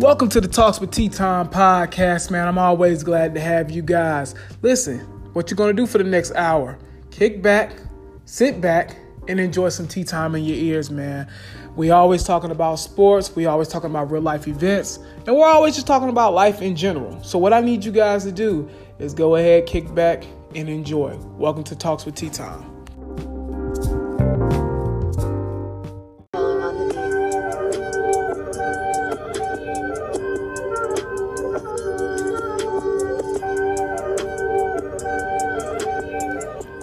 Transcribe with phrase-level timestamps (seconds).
[0.00, 2.48] Welcome to the Talks with Tea Time podcast, man.
[2.48, 4.34] I'm always glad to have you guys.
[4.60, 4.98] Listen,
[5.34, 6.76] what you're going to do for the next hour,
[7.12, 7.76] kick back,
[8.24, 8.96] sit back,
[9.28, 11.30] and enjoy some tea time in your ears, man.
[11.76, 15.76] We always talking about sports, we always talking about real life events, and we're always
[15.76, 17.22] just talking about life in general.
[17.22, 18.68] So what I need you guys to do
[18.98, 20.24] is go ahead, kick back,
[20.56, 21.16] and enjoy.
[21.38, 22.73] Welcome to Talks with Tea Time.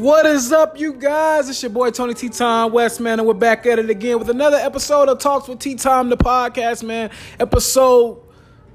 [0.02, 1.48] What is up, you guys?
[1.48, 4.58] It's your boy Tony T Time Westman, and we're back at it again with another
[4.58, 7.12] episode of Talks with T Time, the podcast, man.
[7.40, 8.20] Episode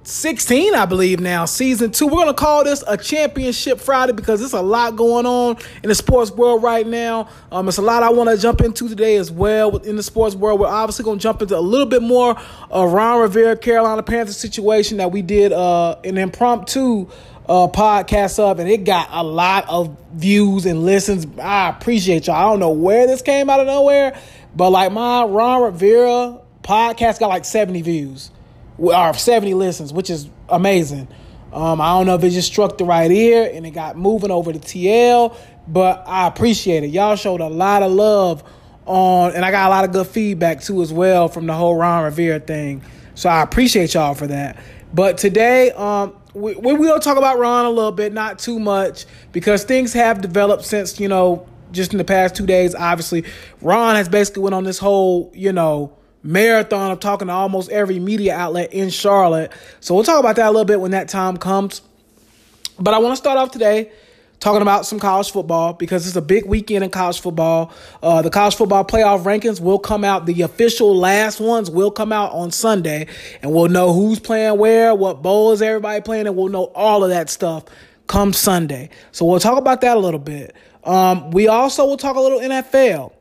[0.05, 2.07] 16, I believe now, season two.
[2.07, 5.97] We're gonna call this a championship Friday because there's a lot going on in the
[5.97, 7.29] sports world right now.
[7.51, 10.37] Um, it's a lot I want to jump into today as well in the sports
[10.37, 10.61] world.
[10.61, 12.37] We're obviously gonna jump into a little bit more
[12.71, 17.09] of Ron Rivera, Carolina Panthers situation that we did uh, an impromptu
[17.49, 21.27] uh, podcast up, and it got a lot of views and listens.
[21.39, 22.37] I appreciate y'all.
[22.37, 24.19] I don't know where this came out of nowhere,
[24.55, 28.31] but like my Ron Rivera podcast got like 70 views
[28.79, 31.09] or 70 listens, which is amazing.
[31.53, 34.31] Um, I don't know if it just struck the right ear and it got moving
[34.31, 35.37] over to TL,
[35.69, 36.89] but I appreciate it.
[36.89, 38.43] Y'all showed a lot of love
[38.85, 41.77] on, and I got a lot of good feedback too as well from the whole
[41.77, 42.83] Ron Rivera thing.
[43.15, 44.59] So I appreciate y'all for that.
[44.93, 49.07] But today, um, we, we will talk about Ron a little bit, not too much,
[49.33, 52.75] because things have developed since you know just in the past two days.
[52.75, 53.25] Obviously,
[53.63, 57.99] Ron has basically went on this whole you know marathon of talking to almost every
[57.99, 59.51] media outlet in Charlotte.
[59.81, 61.81] So we'll talk about that a little bit when that time comes.
[62.79, 63.91] But I want to start off today
[64.41, 67.73] talking about some college football because it's a big weekend in college football.
[68.03, 70.27] Uh, the college football playoff rankings will come out.
[70.27, 73.07] The official last ones will come out on Sunday,
[73.43, 77.03] and we'll know who's playing where, what bowl is everybody playing, and we'll know all
[77.03, 77.65] of that stuff
[78.07, 78.91] come Sunday.
[79.13, 80.55] So we'll talk about that a little bit.
[80.85, 83.13] Um, we also will talk a little NFL.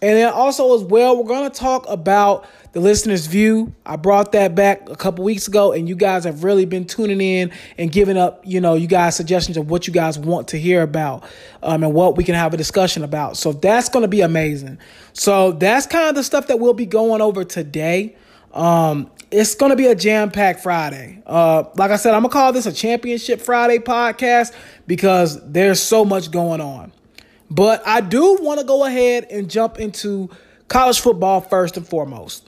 [0.00, 3.74] And then also as well, we're going to talk about the listener's view.
[3.86, 7.20] I brought that back a couple weeks ago, and you guys have really been tuning
[7.20, 10.58] in and giving up, you know, you guys suggestions of what you guys want to
[10.58, 11.24] hear about
[11.62, 13.36] um, and what we can have a discussion about.
[13.36, 14.78] So that's going to be amazing.
[15.12, 18.16] So that's kind of the stuff that we'll be going over today.
[18.52, 21.22] Um, it's going to be a jam packed Friday.
[21.26, 24.54] Uh, like I said, I'm going to call this a Championship Friday podcast
[24.86, 26.92] because there's so much going on.
[27.50, 30.30] But I do want to go ahead and jump into
[30.68, 32.47] college football first and foremost.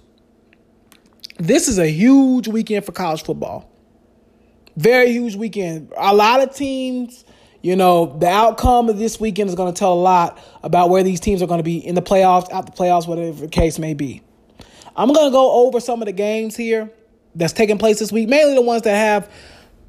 [1.40, 3.72] This is a huge weekend for college football.
[4.76, 5.90] Very huge weekend.
[5.96, 7.24] A lot of teams,
[7.62, 11.02] you know, the outcome of this weekend is going to tell a lot about where
[11.02, 13.78] these teams are going to be in the playoffs, out the playoffs, whatever the case
[13.78, 14.20] may be.
[14.94, 16.92] I'm going to go over some of the games here
[17.34, 19.32] that's taking place this week, mainly the ones that have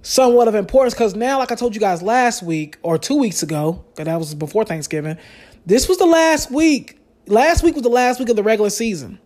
[0.04, 3.44] somewhat of importance because now, like I told you guys last week or two weeks
[3.44, 5.18] ago, because that was before Thanksgiving,
[5.66, 6.98] this was the last week.
[7.28, 9.20] Last week was the last week of the regular season.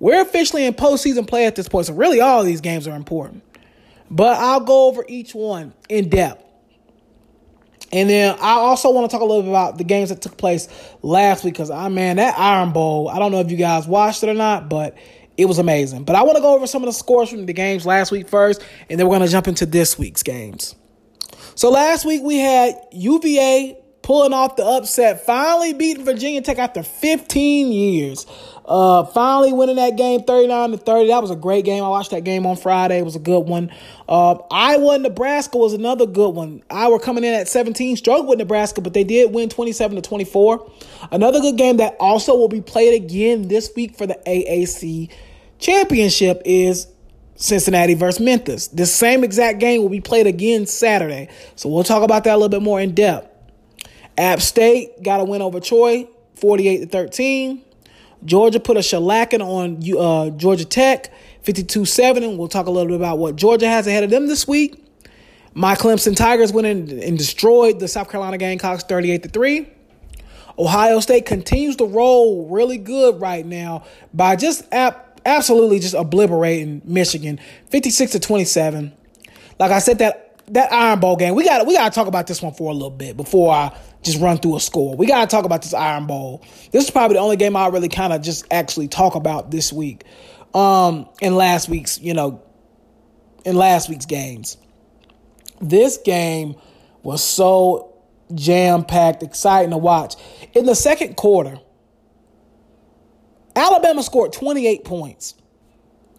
[0.00, 3.44] We're officially in postseason play at this point, so really all these games are important.
[4.10, 6.44] But I'll go over each one in depth.
[7.92, 10.36] And then I also want to talk a little bit about the games that took
[10.36, 10.68] place
[11.02, 13.86] last week because I ah, man, that Iron Bowl, I don't know if you guys
[13.86, 14.96] watched it or not, but
[15.36, 16.04] it was amazing.
[16.04, 18.28] But I want to go over some of the scores from the games last week
[18.28, 20.76] first, and then we're going to jump into this week's games.
[21.56, 26.82] So last week we had UVA pulling off the upset, finally beating Virginia Tech after
[26.82, 28.26] 15 years.
[28.64, 31.08] Uh, finally winning that game 39 to 30.
[31.08, 31.82] That was a great game.
[31.82, 32.98] I watched that game on Friday.
[32.98, 33.70] It was a good one.
[34.08, 36.62] Uh, Iowa Nebraska was another good one.
[36.70, 40.70] Iowa coming in at 17, struggled with Nebraska, but they did win 27 to 24.
[41.10, 45.10] Another good game that also will be played again this week for the AAC
[45.58, 46.86] championship is
[47.36, 48.68] Cincinnati versus Memphis.
[48.68, 51.28] This same exact game will be played again Saturday.
[51.56, 53.28] So we'll talk about that a little bit more in depth.
[54.18, 57.64] App State got a win over Troy, 48 to 13.
[58.24, 61.12] Georgia put a shellacking on uh, Georgia Tech,
[61.42, 62.22] 52 7.
[62.22, 64.84] And we'll talk a little bit about what Georgia has ahead of them this week.
[65.52, 69.68] My Clemson Tigers went in and destroyed the South Carolina Gamecocks 38 to 3.
[70.58, 76.82] Ohio State continues to roll really good right now by just ap- absolutely just obliterating
[76.84, 77.40] Michigan
[77.70, 78.92] 56 to 27.
[79.58, 82.26] Like I said, that that Iron Bowl game, we got we got to talk about
[82.26, 84.96] this one for a little bit before I just run through a score.
[84.96, 86.44] We got to talk about this Iron Bowl.
[86.72, 89.72] This is probably the only game I really kind of just actually talk about this
[89.72, 90.04] week.
[90.54, 92.42] Um, in last week's, you know,
[93.44, 94.56] in last week's games.
[95.60, 96.56] This game
[97.02, 97.94] was so
[98.34, 100.14] jam packed, exciting to watch.
[100.54, 101.58] In the second quarter,
[103.54, 105.34] Alabama scored 28 points.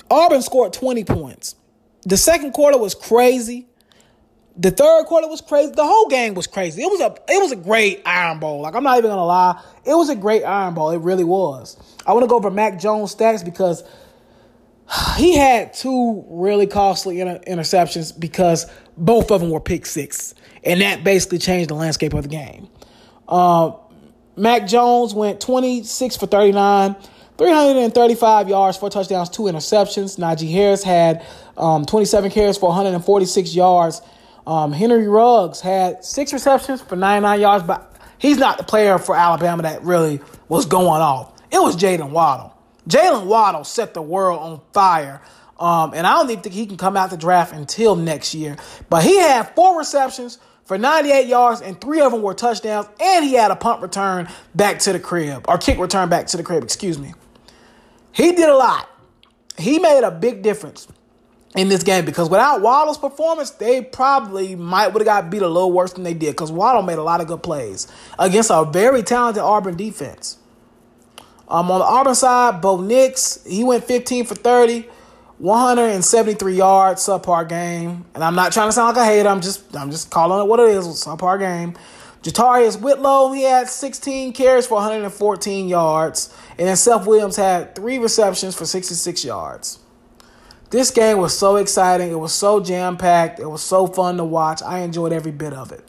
[0.09, 1.55] Auburn scored 20 points.
[2.03, 3.67] the second quarter was crazy.
[4.61, 5.71] The third quarter was crazy.
[5.71, 6.83] The whole game was crazy.
[6.83, 8.61] It was a it was a great Iron Bowl.
[8.61, 10.91] Like I'm not even gonna lie, it was a great Iron Bowl.
[10.91, 11.77] It really was.
[12.05, 13.83] I want to go over Mac Jones stats because
[15.17, 18.67] he had two really costly inter- interceptions because
[18.97, 22.67] both of them were pick six, and that basically changed the landscape of the game.
[23.27, 23.71] Uh,
[24.35, 26.95] Mac Jones went 26 for 39,
[27.35, 30.19] 335 yards, four touchdowns, two interceptions.
[30.19, 31.25] Najee Harris had
[31.57, 34.01] um, 27 carries for 146 yards.
[34.45, 39.15] Um, Henry Ruggs had six receptions for 99 yards, but he's not the player for
[39.15, 41.39] Alabama that really was going off.
[41.51, 42.55] It was Jaylen Waddle.
[42.89, 45.21] Jaylen Waddle set the world on fire.
[45.59, 48.57] Um, and I don't even think he can come out the draft until next year.
[48.89, 53.25] But he had four receptions for 98 yards, and three of them were touchdowns, and
[53.25, 56.43] he had a punt return back to the crib, or kick return back to the
[56.43, 57.13] crib, excuse me.
[58.11, 58.89] He did a lot.
[59.57, 60.87] He made a big difference
[61.55, 65.47] in this game because without Waddle's performance, they probably might would have got beat a
[65.47, 67.87] little worse than they did because Waddle made a lot of good plays
[68.17, 70.37] against a very talented Auburn defense.
[71.49, 74.87] Um, on the Auburn side, Bo Nix, he went 15 for 30,
[75.39, 78.05] 173 yards, subpar game.
[78.15, 79.27] And I'm not trying to sound like a hater.
[79.27, 81.75] I'm just I'm just calling it what it is, subpar game.
[82.23, 86.33] JaTarvious Whitlow, he had 16 carries for 114 yards.
[86.57, 89.80] And then Seth Williams had three receptions for 66 yards.
[90.71, 92.11] This game was so exciting.
[92.11, 93.39] It was so jam packed.
[93.39, 94.63] It was so fun to watch.
[94.63, 95.85] I enjoyed every bit of it.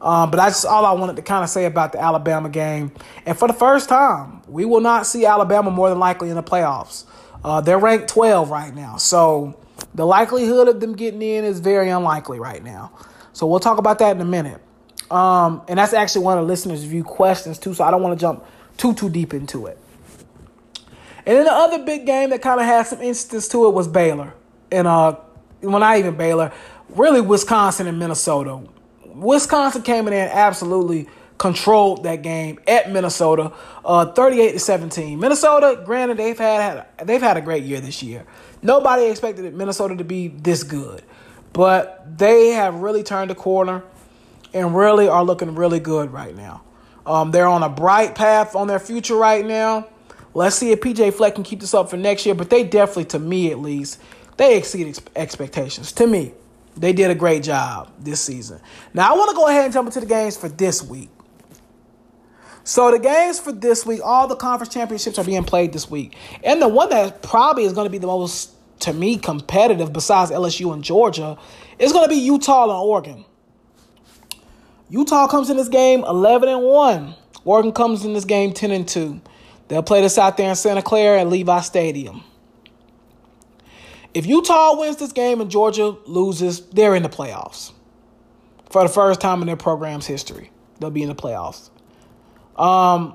[0.00, 2.92] Um, but that's all I wanted to kind of say about the Alabama game.
[3.26, 6.42] And for the first time, we will not see Alabama more than likely in the
[6.42, 7.04] playoffs.
[7.44, 8.96] Uh, they're ranked 12 right now.
[8.96, 9.58] So
[9.94, 12.92] the likelihood of them getting in is very unlikely right now.
[13.34, 14.62] So we'll talk about that in a minute.
[15.10, 17.74] Um, and that's actually one of the listeners' view questions, too.
[17.74, 18.46] So I don't want to jump
[18.78, 19.78] too, too deep into it.
[21.26, 23.88] And then the other big game that kind of had some instance to it was
[23.88, 24.32] Baylor.
[24.70, 25.16] And, uh,
[25.60, 26.52] well, not even Baylor,
[26.90, 28.60] really Wisconsin and Minnesota.
[29.04, 31.08] Wisconsin came in and absolutely
[31.38, 33.52] controlled that game at Minnesota,
[33.84, 35.18] uh, 38 to 17.
[35.18, 38.24] Minnesota, granted, they've had, they've had a great year this year.
[38.62, 41.02] Nobody expected Minnesota to be this good,
[41.52, 43.82] but they have really turned the corner
[44.54, 46.62] and really are looking really good right now.
[47.04, 49.86] Um, they're on a bright path on their future right now.
[50.36, 53.06] Let's see if PJ Fleck can keep this up for next year, but they definitely,
[53.06, 53.98] to me at least,
[54.36, 55.92] they exceed expectations.
[55.92, 56.34] To me.
[56.76, 58.60] They did a great job this season.
[58.92, 61.08] Now, I want to go ahead and jump into the games for this week.
[62.64, 66.14] So, the games for this week, all the conference championships are being played this week.
[66.44, 68.50] And the one that probably is going to be the most,
[68.80, 71.38] to me, competitive besides LSU and Georgia
[71.78, 73.24] is going to be Utah and Oregon.
[74.90, 77.14] Utah comes in this game 11 and 1.
[77.46, 79.18] Oregon comes in this game 10 and 2.
[79.68, 82.22] They'll play this out there in Santa Clara at Levi Stadium.
[84.14, 87.72] If Utah wins this game and Georgia loses, they're in the playoffs.
[88.70, 91.70] For the first time in their program's history, they'll be in the playoffs.
[92.56, 93.14] Um,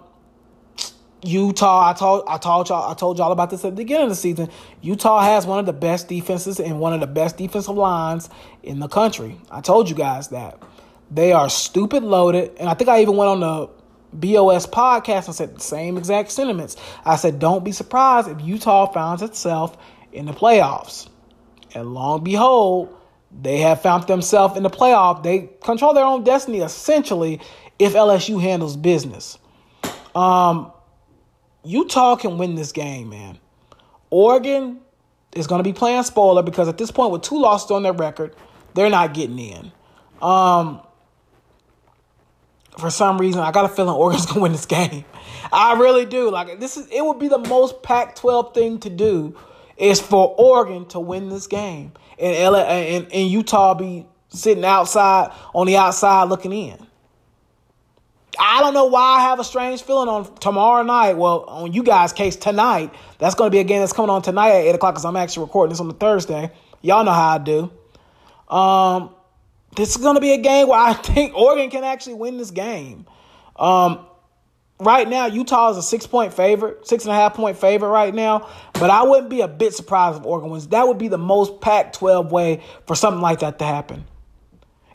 [1.24, 4.10] Utah, I told I told y'all I told y'all about this at the beginning of
[4.10, 4.50] the season.
[4.82, 8.30] Utah has one of the best defenses and one of the best defensive lines
[8.64, 9.40] in the country.
[9.50, 10.62] I told you guys that.
[11.12, 13.70] They are stupid loaded, and I think I even went on the
[14.14, 16.76] BOS podcast and said the same exact sentiments.
[17.06, 19.78] I said, don't be surprised if Utah finds itself
[20.12, 21.08] in the playoffs.
[21.74, 22.96] And long behold,
[23.42, 25.24] they have found themselves in the playoff.
[25.24, 27.40] They control their own destiny essentially
[27.80, 29.38] if LSU handles business.
[30.14, 30.72] Um,
[31.64, 33.38] Utah can win this game, man.
[34.10, 34.82] Oregon
[35.36, 37.94] is going to be playing spoiler because at this point, with two losses on their
[37.94, 38.36] record,
[38.74, 39.72] they're not getting in.
[40.22, 40.82] Um,
[42.78, 45.06] for some reason, I got a feeling Oregon's to win this game.
[45.52, 46.30] I really do.
[46.30, 49.38] Like this is it would be the most Pac-12 thing to do
[49.78, 55.32] is for Oregon to win this game and LA, and, and Utah be sitting outside
[55.54, 56.88] on the outside looking in.
[58.40, 61.14] I don't know why I have a strange feeling on tomorrow night.
[61.14, 64.22] Well, on you guys' case tonight, that's going to be a game that's coming on
[64.22, 66.52] tonight at eight o'clock because I'm actually recording this on the Thursday.
[66.82, 67.72] Y'all know how I do.
[68.48, 69.14] Um,
[69.76, 72.52] this is going to be a game where I think Oregon can actually win this
[72.52, 73.06] game.
[73.56, 74.06] Um,
[74.80, 78.14] right now, Utah is a six point favorite, six and a half point favorite right
[78.14, 78.50] now.
[78.74, 80.68] But I wouldn't be a bit surprised if Oregon wins.
[80.68, 84.06] That would be the most Pac 12 way for something like that to happen.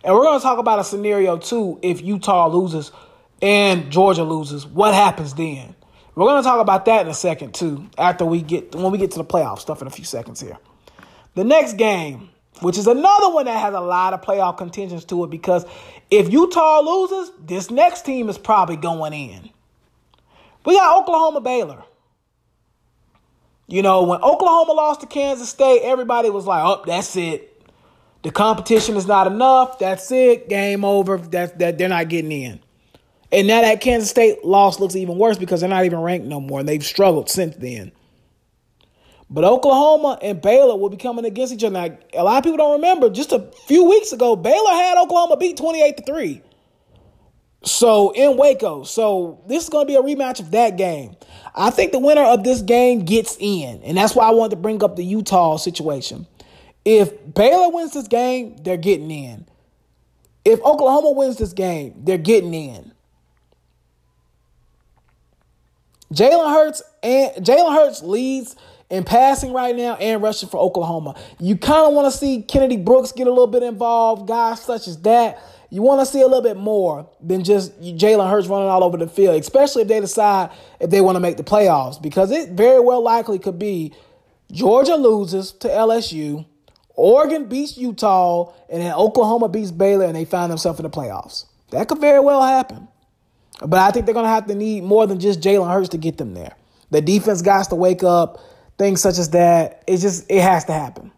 [0.05, 2.93] And we're going to talk about a scenario too if Utah loses
[3.43, 4.67] and Georgia loses.
[4.67, 5.75] What happens then?
[6.15, 8.99] We're going to talk about that in a second too after we get when we
[8.99, 10.57] get to the playoff stuff in a few seconds here.
[11.35, 12.31] The next game,
[12.61, 15.65] which is another one that has a lot of playoff contingents to it because
[16.11, 19.51] if Utah loses, this next team is probably going in.
[20.65, 21.85] We got Oklahoma Baylor.
[23.69, 27.53] You know, when Oklahoma lost to Kansas State, everybody was like, "Oh, that's it.
[28.23, 29.79] The competition is not enough.
[29.79, 30.49] That's it.
[30.49, 31.19] Game over.
[31.19, 32.61] That that they're not getting in."
[33.33, 36.41] And now that Kansas State loss looks even worse because they're not even ranked no
[36.41, 37.91] more, and they've struggled since then.
[39.29, 41.73] But Oklahoma and Baylor will be coming against each other.
[41.73, 43.11] Now, a lot of people don't remember.
[43.11, 46.43] Just a few weeks ago, Baylor had Oklahoma beat twenty-eight to three.
[47.65, 48.85] So in Waco.
[48.85, 51.17] So this is going to be a rematch of that game.
[51.55, 53.83] I think the winner of this game gets in.
[53.83, 56.29] And that's why I wanted to bring up the Utah situation.
[56.85, 59.49] If Baylor wins this game, they're getting in.
[60.45, 62.93] If Oklahoma wins this game, they're getting in.
[66.15, 68.55] Jalen Hurts and Jalen Hurts leads
[68.91, 71.15] in passing right now and rushing for Oklahoma.
[71.41, 74.87] You kind of want to see Kennedy Brooks get a little bit involved, guys such
[74.89, 75.43] as that.
[75.71, 78.97] You want to see a little bit more than just Jalen Hurts running all over
[78.97, 80.51] the field, especially if they decide
[80.81, 83.93] if they want to make the playoffs, because it very well likely could be
[84.53, 86.47] Georgia loses to LSU,
[86.95, 91.47] Oregon beats Utah, and then Oklahoma beats Baylor, and they find themselves in the playoffs.
[91.71, 92.89] That could very well happen.
[93.61, 95.99] But I think they're going to have to need more than just Jalen Hurts to
[95.99, 96.55] get them there.
[96.91, 98.39] The defense got to wake up,
[98.79, 99.83] things such as that.
[99.87, 101.13] It just it has to happen.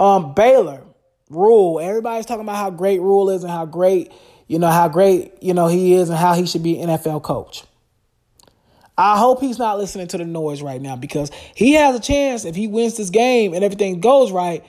[0.00, 0.82] Um, Baylor,
[1.30, 1.80] Rhule.
[1.80, 4.12] Everybody's talking about how great Rhule is and how great,
[4.46, 7.22] you know, how great, you know, he is and how he should be an NFL
[7.22, 7.64] coach.
[8.96, 12.44] I hope he's not listening to the noise right now because he has a chance
[12.44, 14.64] if he wins this game and everything goes right,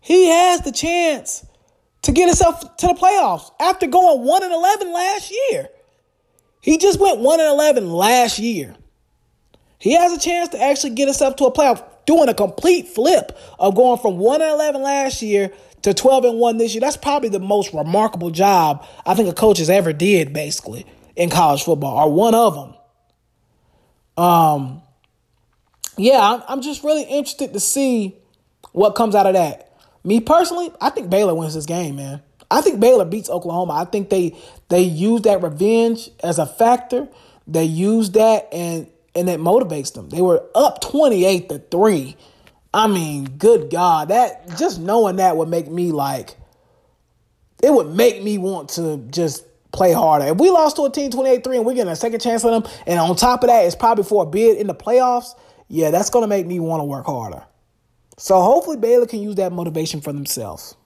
[0.00, 1.44] he has the chance
[2.02, 5.68] to get himself to the playoffs after going 1 and 11 last year.
[6.62, 8.74] He just went 1 and 11 last year.
[9.78, 13.36] He has a chance to actually get himself to a playoff doing a complete flip
[13.58, 15.52] of going from 1 and 11 last year
[15.82, 16.80] to 12 and 1 this year.
[16.80, 21.30] That's probably the most remarkable job I think a coach has ever did, basically, in
[21.30, 22.74] college football, or one of them.
[24.24, 24.82] Um,
[25.98, 28.16] yeah, I'm, I'm just really interested to see
[28.72, 29.78] what comes out of that.
[30.04, 32.22] Me personally, I think Baylor wins this game, man.
[32.50, 33.72] I think Baylor beats Oklahoma.
[33.72, 34.36] I think they
[34.68, 37.08] they use that revenge as a factor.
[37.46, 40.10] They use that and and that motivates them.
[40.10, 42.16] They were up 28 to 3
[42.76, 46.36] I mean, good God, that just knowing that would make me like,
[47.62, 50.26] it would make me want to just play harder.
[50.26, 52.50] If we lost to a team 28 3 and we're getting a second chance for
[52.50, 55.34] them, and on top of that, it's probably for a bid in the playoffs,
[55.68, 57.44] yeah, that's to make me want to work harder.
[58.18, 60.76] So hopefully Baylor can use that motivation for themselves.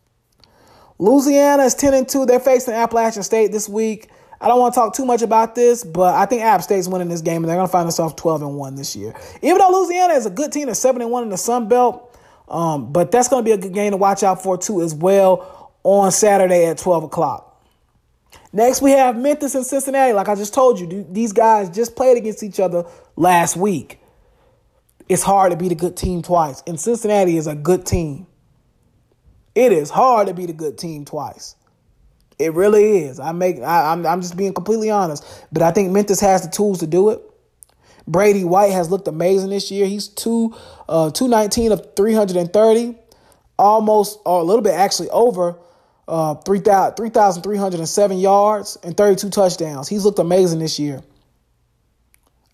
[1.00, 2.24] Louisiana is 10 and 2.
[2.24, 4.10] They're facing Appalachian State this week.
[4.40, 7.08] I don't want to talk too much about this, but I think App State's winning
[7.08, 9.14] this game, and they're going to find themselves 12 and 1 this year.
[9.42, 12.18] Even though Louisiana is a good team, they're 7 and 1 in the Sun Belt,
[12.48, 14.94] um, but that's going to be a good game to watch out for, too, as
[14.94, 17.50] well on Saturday at 12 o'clock.
[18.52, 20.12] Next, we have Memphis and Cincinnati.
[20.12, 22.84] Like I just told you, these guys just played against each other
[23.16, 24.00] last week.
[25.08, 28.26] It's hard to beat a good team twice, and Cincinnati is a good team.
[29.54, 31.56] It is hard to beat a good team twice.
[32.40, 33.20] It really is.
[33.20, 36.42] I make I, am I'm, I'm just being completely honest, but I think Memphis has
[36.42, 37.20] the tools to do it.
[38.06, 39.86] Brady White has looked amazing this year.
[39.86, 40.54] He's two
[40.88, 42.96] uh 219 of 330,
[43.58, 45.58] almost or a little bit actually over
[46.08, 49.88] uh 3,307 yards and 32 touchdowns.
[49.88, 51.02] He's looked amazing this year.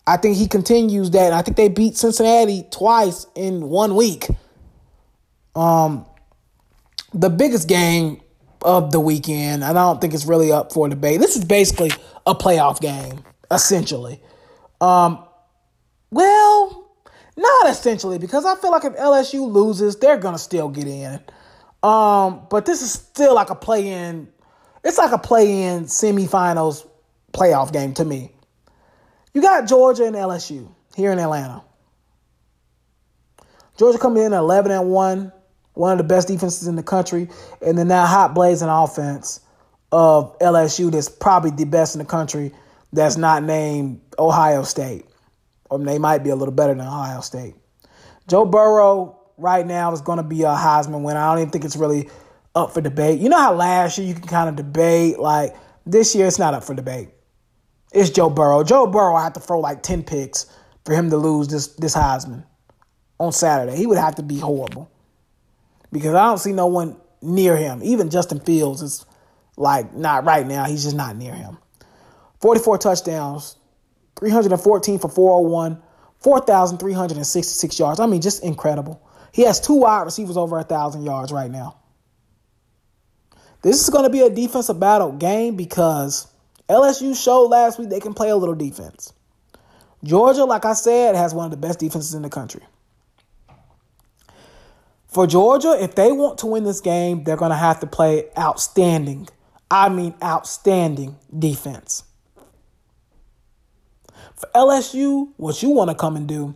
[0.05, 1.33] I think he continues that.
[1.33, 4.27] I think they beat Cincinnati twice in one week.
[5.53, 6.05] Um,
[7.13, 8.21] the biggest game
[8.61, 9.63] of the weekend.
[9.63, 11.19] And I don't think it's really up for debate.
[11.19, 11.91] This is basically
[12.25, 14.21] a playoff game, essentially.
[14.81, 15.23] Um,
[16.11, 16.91] well,
[17.35, 21.19] not essentially, because I feel like if LSU loses, they're gonna still get in.
[21.83, 24.27] Um, but this is still like a play-in.
[24.83, 26.87] It's like a play-in semifinals
[27.33, 28.31] playoff game to me.
[29.33, 31.63] You got Georgia and LSU here in Atlanta.
[33.77, 35.31] Georgia coming in at 11 and 1
[35.77, 37.29] one of the best defenses in the country,
[37.61, 39.39] and then that hot blazing offense
[39.91, 42.51] of LSU that's probably the best in the country
[42.91, 45.05] that's not named Ohio State.
[45.69, 47.55] Or they might be a little better than Ohio State.
[48.27, 51.19] Joe Burrow right now is going to be a Heisman winner.
[51.19, 52.09] I don't even think it's really
[52.55, 53.19] up for debate.
[53.19, 55.55] You know how last year you can kind of debate, like
[55.85, 57.09] this year it's not up for debate.
[57.93, 58.63] It's Joe Burrow.
[58.63, 60.47] Joe Burrow I have to throw like 10 picks
[60.85, 62.43] for him to lose this this Heisman
[63.19, 63.77] on Saturday.
[63.77, 64.89] He would have to be horrible
[65.91, 67.81] because I don't see no one near him.
[67.83, 69.05] Even Justin Fields is
[69.55, 70.65] like not right now.
[70.65, 71.57] He's just not near him.
[72.41, 73.57] 44 touchdowns,
[74.19, 75.81] 314 for 401,
[76.19, 77.99] 4,366 yards.
[77.99, 79.01] I mean, just incredible.
[79.31, 81.77] He has two wide receivers over a 1,000 yards right now.
[83.61, 86.27] This is going to be a defensive battle game because
[86.69, 89.13] LSU showed last week they can play a little defense.
[90.03, 92.61] Georgia, like I said, has one of the best defenses in the country.
[95.17, 98.25] For Georgia, if they want to win this game, they're going to have to play
[98.37, 99.27] outstanding.
[99.71, 102.03] I mean, outstanding defense.
[104.35, 106.53] For LSU, what you want to come and do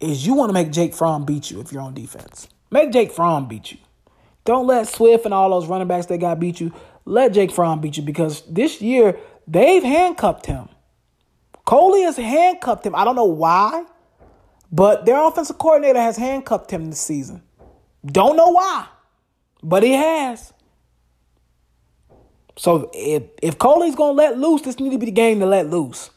[0.00, 2.48] is you want to make Jake Fromm beat you if you're on defense.
[2.70, 3.76] Make Jake Fromm beat you.
[4.46, 6.72] Don't let Swift and all those running backs they got beat you.
[7.04, 10.70] Let Jake Fromm beat you because this year they've handcuffed him.
[11.66, 12.94] Coley has handcuffed him.
[12.94, 13.84] I don't know why,
[14.72, 17.42] but their offensive coordinator has handcuffed him this season.
[18.04, 18.86] Don't know why,
[19.62, 20.52] but he has.
[22.56, 25.68] So if if Coley's gonna let loose, this need to be the game to let
[25.68, 26.10] loose.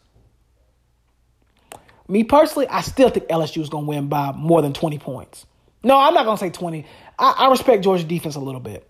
[2.08, 5.46] Me personally, I still think LSU is gonna win by more than 20 points.
[5.84, 6.86] No, I'm not gonna say 20.
[7.18, 8.90] I, I respect Georgia defense a little bit.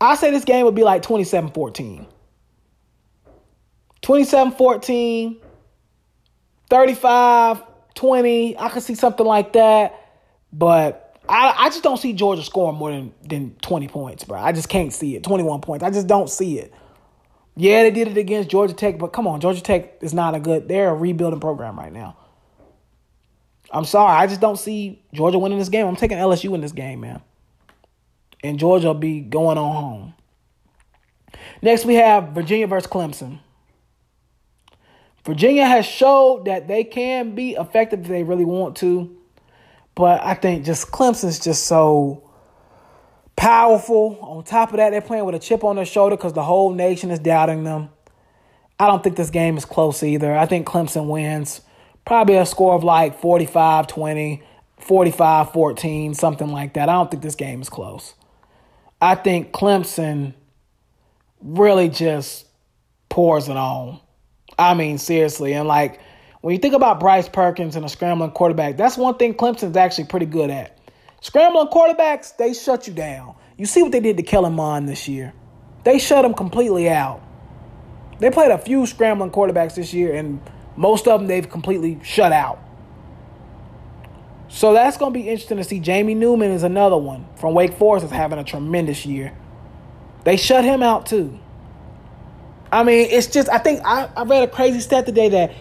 [0.00, 2.06] I say this game would be like 27-14.
[4.02, 5.36] 27-14,
[6.68, 7.62] 35,
[7.94, 8.58] 20.
[8.58, 10.00] I could see something like that.
[10.52, 14.38] But I, I just don't see Georgia scoring more than, than 20 points, bro.
[14.38, 15.24] I just can't see it.
[15.24, 15.84] 21 points.
[15.84, 16.72] I just don't see it.
[17.56, 20.40] Yeah, they did it against Georgia Tech, but come on, Georgia Tech is not a
[20.40, 20.68] good.
[20.68, 22.16] They're a rebuilding program right now.
[23.70, 25.86] I'm sorry, I just don't see Georgia winning this game.
[25.86, 27.22] I'm taking LSU in this game, man.
[28.44, 30.14] And Georgia will be going on home.
[31.62, 33.40] Next, we have Virginia versus Clemson.
[35.24, 39.16] Virginia has showed that they can be effective if they really want to.
[39.96, 42.30] But I think just Clemson's just so
[43.34, 44.18] powerful.
[44.20, 46.72] On top of that, they're playing with a chip on their shoulder because the whole
[46.72, 47.88] nation is doubting them.
[48.78, 50.36] I don't think this game is close either.
[50.36, 51.62] I think Clemson wins.
[52.04, 54.42] Probably a score of like 45 20,
[54.78, 56.88] 45 14, something like that.
[56.88, 58.14] I don't think this game is close.
[59.00, 60.34] I think Clemson
[61.40, 62.46] really just
[63.08, 64.00] pours it on.
[64.58, 65.54] I mean, seriously.
[65.54, 66.00] And like,
[66.46, 70.04] when you think about Bryce Perkins and a scrambling quarterback, that's one thing Clemson's actually
[70.04, 70.78] pretty good at.
[71.20, 73.34] Scrambling quarterbacks, they shut you down.
[73.56, 75.32] You see what they did to Kellen Mond this year.
[75.82, 77.20] They shut him completely out.
[78.20, 80.40] They played a few scrambling quarterbacks this year, and
[80.76, 82.60] most of them they've completely shut out.
[84.46, 85.80] So that's going to be interesting to see.
[85.80, 89.36] Jamie Newman is another one from Wake Forest is having a tremendous year.
[90.22, 91.40] They shut him out too.
[92.70, 95.52] I mean, it's just I think I, I read a crazy stat today that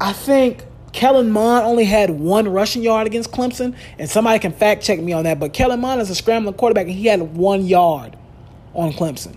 [0.00, 4.82] I think Kellen Mond only had one rushing yard against Clemson, and somebody can fact
[4.82, 5.38] check me on that.
[5.38, 8.16] But Kellen Mond is a scrambling quarterback, and he had one yard
[8.74, 9.36] on Clemson.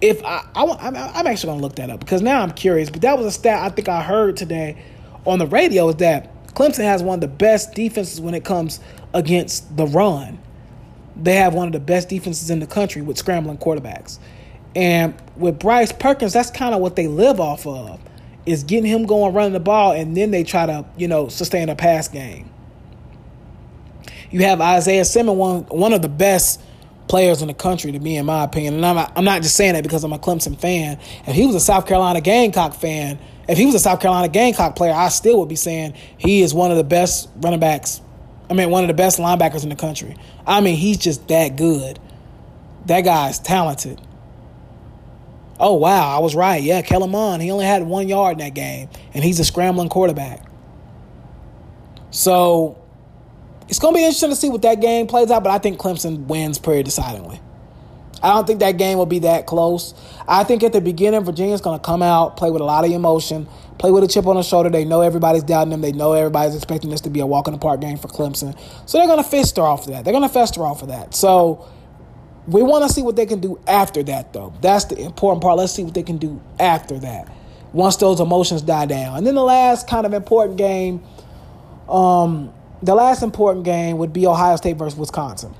[0.00, 2.88] If I, I I'm, I'm actually gonna look that up because now I'm curious.
[2.88, 4.82] But that was a stat I think I heard today
[5.26, 8.80] on the radio is that Clemson has one of the best defenses when it comes
[9.12, 10.38] against the run.
[11.14, 14.18] They have one of the best defenses in the country with scrambling quarterbacks.
[14.74, 18.00] And with Bryce Perkins, that's kind of what they live off of
[18.46, 21.68] is getting him going running the ball, and then they try to, you know, sustain
[21.68, 22.50] a pass game.
[24.30, 26.62] You have Isaiah Simmons, one one of the best
[27.08, 28.74] players in the country, to me, in my opinion.
[28.74, 30.98] And I'm not, I'm not just saying that because I'm a Clemson fan.
[31.26, 34.76] If he was a South Carolina Gamecock fan, if he was a South Carolina Gamecock
[34.76, 38.00] player, I still would be saying he is one of the best running backs.
[38.48, 40.16] I mean, one of the best linebackers in the country.
[40.46, 41.98] I mean, he's just that good.
[42.86, 44.00] That guy's talented.
[45.60, 46.62] Oh wow, I was right.
[46.62, 49.90] Yeah, Kellen Mond, he only had one yard in that game, and he's a scrambling
[49.90, 50.44] quarterback.
[52.10, 52.82] So
[53.68, 56.26] it's gonna be interesting to see what that game plays out, but I think Clemson
[56.26, 57.40] wins pretty decidingly.
[58.22, 59.94] I don't think that game will be that close.
[60.28, 62.90] I think at the beginning, Virginia's going to come out, play with a lot of
[62.90, 64.68] emotion, play with a chip on the shoulder.
[64.68, 65.80] They know everybody's doubting them.
[65.80, 68.58] They know everybody's expecting this to be a walk in the park game for Clemson.
[68.86, 70.04] So they're going to fester off of that.
[70.04, 71.14] They're going to fester off of that.
[71.14, 71.66] So
[72.50, 74.52] we want to see what they can do after that, though.
[74.60, 75.56] That's the important part.
[75.56, 77.32] Let's see what they can do after that
[77.72, 79.18] once those emotions die down.
[79.18, 81.02] And then the last kind of important game,
[81.88, 85.54] um, the last important game would be Ohio State versus Wisconsin.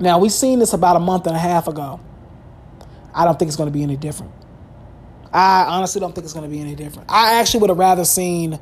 [0.00, 2.00] Now, we've seen this about a month and a half ago.
[3.14, 4.32] I don't think it's going to be any different.
[5.32, 7.10] I honestly don't think it's going to be any different.
[7.10, 8.58] I actually would have rather seen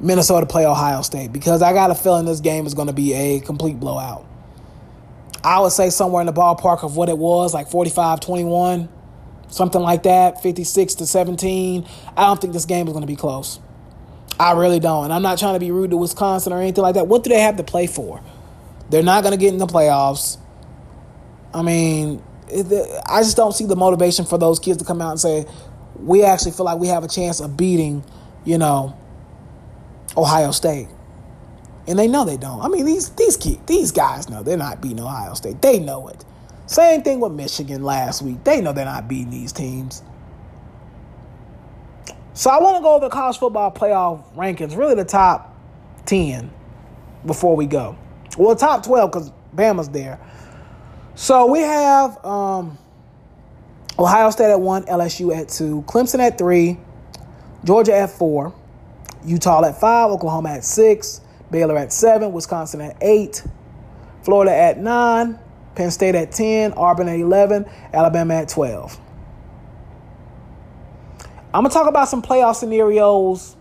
[0.00, 3.12] Minnesota play Ohio State because I got a feeling this game is going to be
[3.12, 4.26] a complete blowout.
[5.44, 8.88] I would say somewhere in the ballpark of what it was, like 45 21,
[9.48, 11.86] something like that, 56 to 17.
[12.16, 13.60] I don't think this game is going to be close.
[14.40, 15.04] I really don't.
[15.04, 17.06] And I'm not trying to be rude to Wisconsin or anything like that.
[17.06, 18.22] What do they have to play for?
[18.88, 20.38] They're not going to get in the playoffs.
[21.52, 22.22] I mean,
[23.06, 25.46] I just don't see the motivation for those kids to come out and say,
[25.98, 28.02] we actually feel like we have a chance of beating,
[28.44, 28.98] you know,
[30.16, 30.88] Ohio State
[31.86, 32.60] and they know they don't.
[32.60, 35.60] I mean, these these kids, these guys know they're not beating Ohio State.
[35.60, 36.24] They know it.
[36.66, 38.42] Same thing with Michigan last week.
[38.44, 40.02] They know they're not beating these teams.
[42.32, 45.54] So I want to go over the college football playoff rankings, really the top
[46.06, 46.50] 10
[47.26, 47.96] before we go.
[48.36, 50.18] Well, top 12 because Bama's there.
[51.14, 52.76] So we have um,
[53.98, 56.78] Ohio State at one, LSU at two, Clemson at three,
[57.62, 58.52] Georgia at four,
[59.24, 61.20] Utah at five, Oklahoma at six,
[61.54, 63.44] Baylor at seven, Wisconsin at eight,
[64.24, 65.38] Florida at nine,
[65.76, 68.98] Penn State at 10, Auburn at 11, Alabama at 12.
[71.54, 73.54] I'm going to talk about some playoff scenarios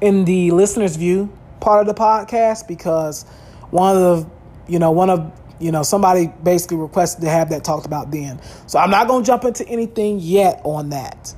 [0.00, 3.24] in the listener's view part of the podcast because
[3.70, 7.64] one of the, you know, one of, you know, somebody basically requested to have that
[7.64, 8.40] talked about then.
[8.68, 11.34] So I'm not going to jump into anything yet on that.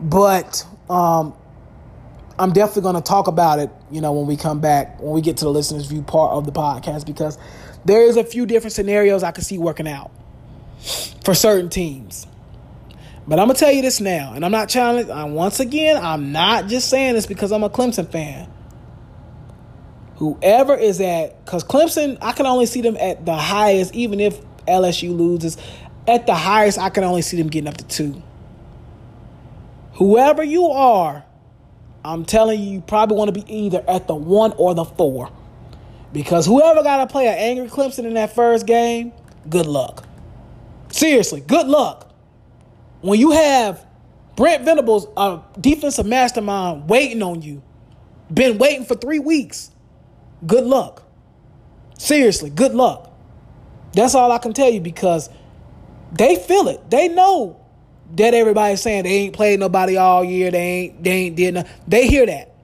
[0.00, 1.36] But um,
[2.38, 5.20] I'm definitely going to talk about it, you know, when we come back, when we
[5.20, 7.36] get to the listener's view part of the podcast, because
[7.84, 10.10] there is a few different scenarios I can see working out
[11.24, 12.26] for certain teams.
[13.26, 15.12] But I'm gonna tell you this now, and I'm not challenging.
[15.12, 18.48] I'm, once again, I'm not just saying this because I'm a Clemson fan.
[20.16, 24.40] Whoever is at, because Clemson, I can only see them at the highest, even if
[24.66, 25.58] LSU loses.
[26.06, 28.22] At the highest, I can only see them getting up to two.
[29.94, 31.24] Whoever you are,
[32.08, 35.30] I'm telling you, you probably want to be either at the one or the four.
[36.12, 39.12] Because whoever got to play an angry Clemson in that first game,
[39.48, 40.04] good luck.
[40.90, 42.08] Seriously, good luck
[43.00, 43.84] when you have
[44.36, 47.62] Brent Venables, a defensive mastermind, waiting on you,
[48.32, 49.70] been waiting for three weeks,
[50.46, 51.04] good luck.
[51.98, 53.12] Seriously, good luck.
[53.92, 55.30] That's all I can tell you because
[56.12, 56.90] they feel it.
[56.90, 57.57] They know
[58.16, 60.50] that everybody's saying they ain't played nobody all year.
[60.50, 61.72] They ain't they ain't did nothing.
[61.86, 62.54] They hear that.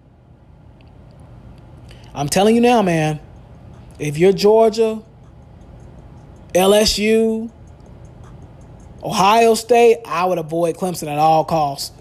[2.14, 3.20] I'm telling you now, man.
[3.98, 5.02] If you're Georgia,
[6.54, 7.50] LSU,
[9.02, 11.92] Ohio State, I would avoid Clemson at all costs.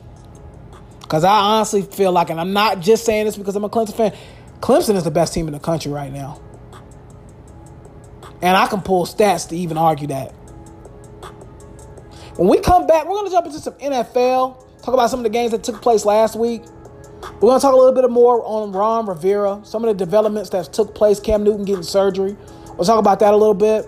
[1.02, 3.96] Because I honestly feel like, and I'm not just saying this because I'm a Clemson
[3.96, 4.14] fan,
[4.62, 6.42] Clemson is the best team in the country right now.
[8.42, 10.34] And I can pull stats to even argue that.
[12.36, 15.24] When we come back, we're going to jump into some NFL, talk about some of
[15.24, 16.64] the games that took place last week.
[17.36, 20.50] We're going to talk a little bit more on Ron Rivera, some of the developments
[20.50, 22.36] that took place, Cam Newton getting surgery.
[22.76, 23.88] We'll talk about that a little bit.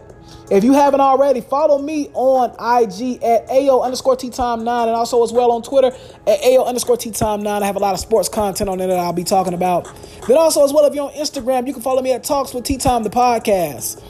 [0.52, 4.96] If you haven't already, follow me on IG at AO underscore T Time 9 and
[4.96, 7.64] also as well on Twitter at AO underscore T Time 9.
[7.64, 9.92] I have a lot of sports content on there that I'll be talking about.
[10.28, 12.64] Then also as well, if you're on Instagram, you can follow me at Talks with
[12.64, 14.04] T Time the podcast.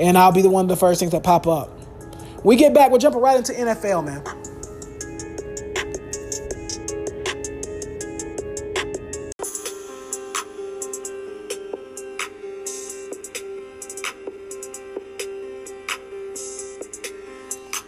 [0.00, 1.75] And I'll be the one of the first things that pop up.
[2.44, 4.22] We get back, we're jumping right into NFL, man.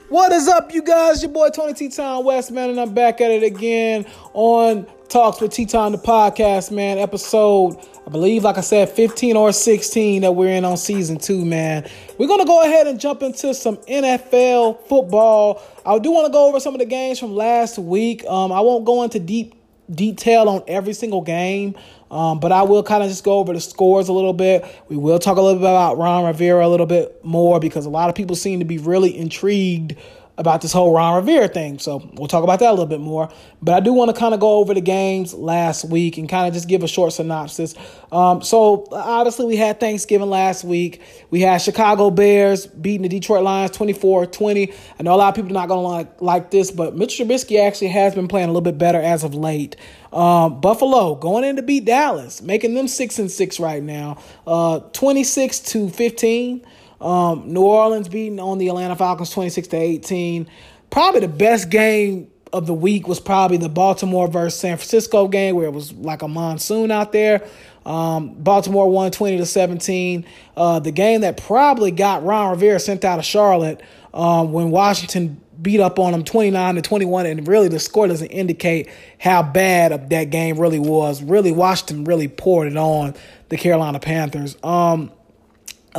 [0.09, 1.23] What is up, you guys?
[1.23, 5.41] Your boy Tony T Town West, man, and I'm back at it again on Talks
[5.41, 6.99] with T Town, the podcast, man.
[6.99, 7.77] Episode,
[8.09, 11.87] I believe, like I said, 15 or 16 that we're in on season two, man.
[12.17, 15.63] We're going to go ahead and jump into some NFL football.
[15.85, 18.25] I do want to go over some of the games from last week.
[18.25, 19.57] Um, I won't go into deep
[19.91, 21.77] detail on every single game.
[22.11, 24.65] Um, but I will kind of just go over the scores a little bit.
[24.89, 27.91] We will talk a little bit about Ron Rivera a little bit more because a
[27.91, 29.97] lot of people seem to be really intrigued
[30.39, 31.81] about this whole Ron Rivera thing.
[31.81, 33.29] So we'll talk about that a little bit more.
[33.61, 36.47] But I do want to kind of go over the games last week and kind
[36.47, 37.75] of just give a short synopsis.
[38.13, 41.03] Um, so obviously we had Thanksgiving last week.
[41.31, 44.73] We had Chicago Bears beating the Detroit Lions 24-20.
[44.99, 47.19] I know a lot of people are not going to like, like this, but Mitch
[47.19, 49.75] Trubisky actually has been playing a little bit better as of late.
[50.13, 54.79] Um, Buffalo going in to beat Dallas, making them six and six right now, uh,
[54.93, 56.65] 26 to 15.
[57.01, 60.49] Um, New Orleans beating on the Atlanta Falcons 26 to 18.
[60.91, 65.55] Probably the best game of the week was probably the Baltimore versus San Francisco game
[65.55, 67.47] where it was like a monsoon out there.
[67.85, 70.27] Um, Baltimore won 20 to 17.
[70.57, 73.83] Uh, the game that probably got Ron Rivera sent out of Charlotte
[74.13, 78.29] um, when Washington beat up on them 29 to 21 and really the score doesn't
[78.29, 81.23] indicate how bad that game really was.
[81.23, 83.15] Really Washington really poured it on
[83.49, 84.57] the Carolina Panthers.
[84.63, 85.11] Um,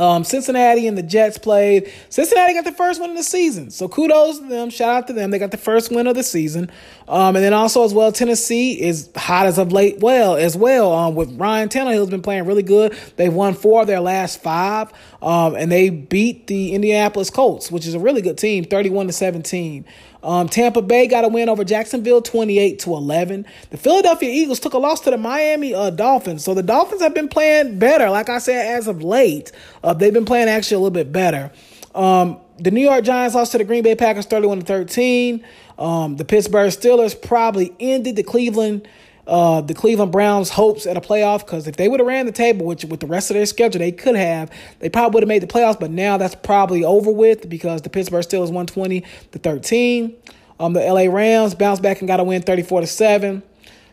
[0.00, 1.92] um, Cincinnati and the Jets played.
[2.08, 4.70] Cincinnati got the first win of the season, so kudos to them.
[4.70, 5.30] Shout out to them.
[5.30, 6.70] They got the first win of the season.
[7.06, 9.98] Um, and then also as well, Tennessee is hot as of late.
[9.98, 12.96] Well, as well, um, with Ryan Tannehill's been playing really good.
[13.16, 17.86] They've won four of their last five, um, and they beat the Indianapolis Colts, which
[17.86, 19.84] is a really good team, thirty-one to seventeen.
[20.22, 23.46] Um, Tampa Bay got a win over Jacksonville, 28 to 11.
[23.70, 26.44] The Philadelphia Eagles took a loss to the Miami uh, Dolphins.
[26.44, 28.10] So the Dolphins have been playing better.
[28.10, 29.52] Like I said, as of late,
[29.82, 31.50] uh, they've been playing actually a little bit better.
[31.94, 35.44] Um, the New York Giants lost to the Green Bay Packers 31 to 13.
[35.78, 38.86] Um, the Pittsburgh Steelers probably ended the Cleveland
[39.26, 42.32] uh, the Cleveland Browns' hopes at a playoff because if they would have ran the
[42.32, 45.28] table, which with the rest of their schedule they could have, they probably would have
[45.28, 45.78] made the playoffs.
[45.78, 50.16] But now that's probably over with because the Pittsburgh Steelers 120 to 13.
[50.58, 53.42] Um, the LA Rams bounced back and got a win 34 to 7.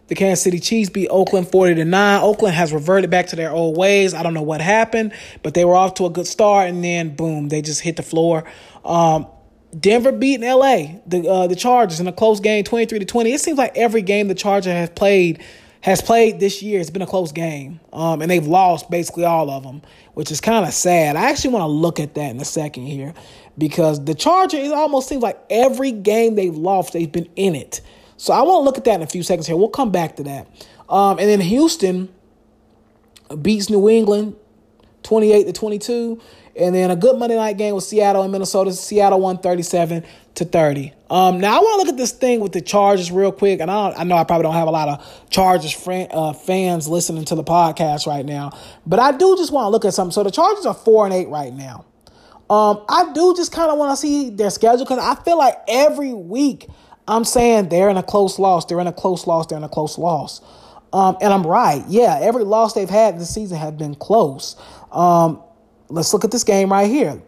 [0.08, 2.22] The Kansas City Chiefs beat Oakland 40 to 9.
[2.22, 4.14] Oakland has reverted back to their old ways.
[4.14, 5.14] I don't know what happened,
[5.44, 8.04] but they were off to a good start and then boom, they just hit the
[8.04, 8.46] floor.
[8.86, 9.28] Um,
[9.78, 13.34] Denver beating LA, the uh, the Chargers in a close game, 23 to 20.
[13.34, 15.44] It seems like every game the Chargers have played
[15.82, 17.80] has played this year, it's been a close game.
[17.94, 19.82] Um, and they've lost basically all of them,
[20.16, 21.16] which is kind of sad.
[21.16, 23.14] I actually want to look at that in a second here
[23.58, 27.82] because the Chargers, it almost seems like every game they've lost, they've been in it.
[28.18, 29.56] So I want to look at that in a few seconds here.
[29.56, 30.48] We'll come back to that.
[30.90, 32.10] Um, and then Houston
[33.42, 34.36] beats New England
[35.04, 36.22] 28 to 22.
[36.58, 38.74] And then a good Monday night game with Seattle and Minnesota.
[38.74, 40.04] Seattle won 37
[40.36, 40.94] to 30.
[41.10, 43.72] Um, now I want to look at this thing with the Chargers real quick, and
[43.72, 47.26] I, I know I probably don't have a lot of Chargers friend, uh, fans listening
[47.26, 48.52] to the podcast right now,
[48.86, 50.12] but I do just want to look at something.
[50.12, 51.86] So the Chargers are four and eight right now.
[52.50, 55.58] Um, I do just kind of want to see their schedule because I feel like
[55.68, 56.68] every week
[57.08, 59.70] I'm saying they're in a close loss, they're in a close loss, they're in a
[59.70, 60.42] close loss.
[60.94, 61.84] Um, and I'm right.
[61.88, 64.56] Yeah, every loss they've had this season have been close.
[64.92, 65.42] Um,
[65.90, 67.22] let's look at this game right here.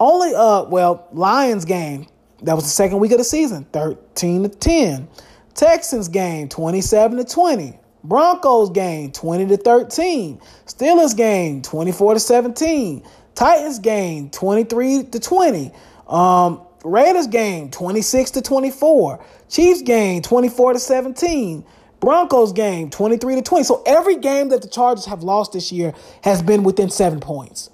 [0.00, 2.06] Only uh well, Lions game.
[2.42, 5.08] That was the second week of the season, 13 to 10.
[5.54, 7.78] Texans game, 27 to 20.
[8.02, 10.40] Broncos game, 20 to 13.
[10.66, 13.02] Steelers game, 24 to 17.
[13.34, 15.72] Titans game, 23 to 20.
[16.06, 19.24] Um, Raiders game, 26 to 24.
[19.48, 21.64] Chiefs game, 24 to 17.
[22.00, 23.64] Broncos game, 23 to 20.
[23.64, 27.70] So every game that the Chargers have lost this year has been within seven points.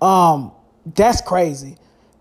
[0.00, 0.52] Um,
[0.94, 1.76] that's crazy.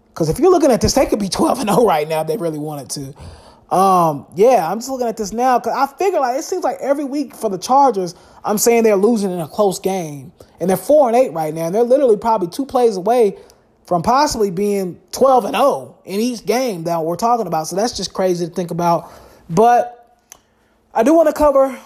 [0.09, 2.27] Because if you're looking at this, they could be 12 and 0 right now if
[2.27, 3.75] they really wanted to.
[3.75, 6.77] Um, yeah, I'm just looking at this now because I figure like it seems like
[6.79, 10.77] every week for the Chargers, I'm saying they're losing in a close game, and they're
[10.77, 13.37] four and eight right now, and they're literally probably two plays away
[13.85, 17.67] from possibly being 12 and 0 in each game that we're talking about.
[17.67, 19.11] So that's just crazy to think about.
[19.49, 20.21] But
[20.93, 21.77] I do want to cover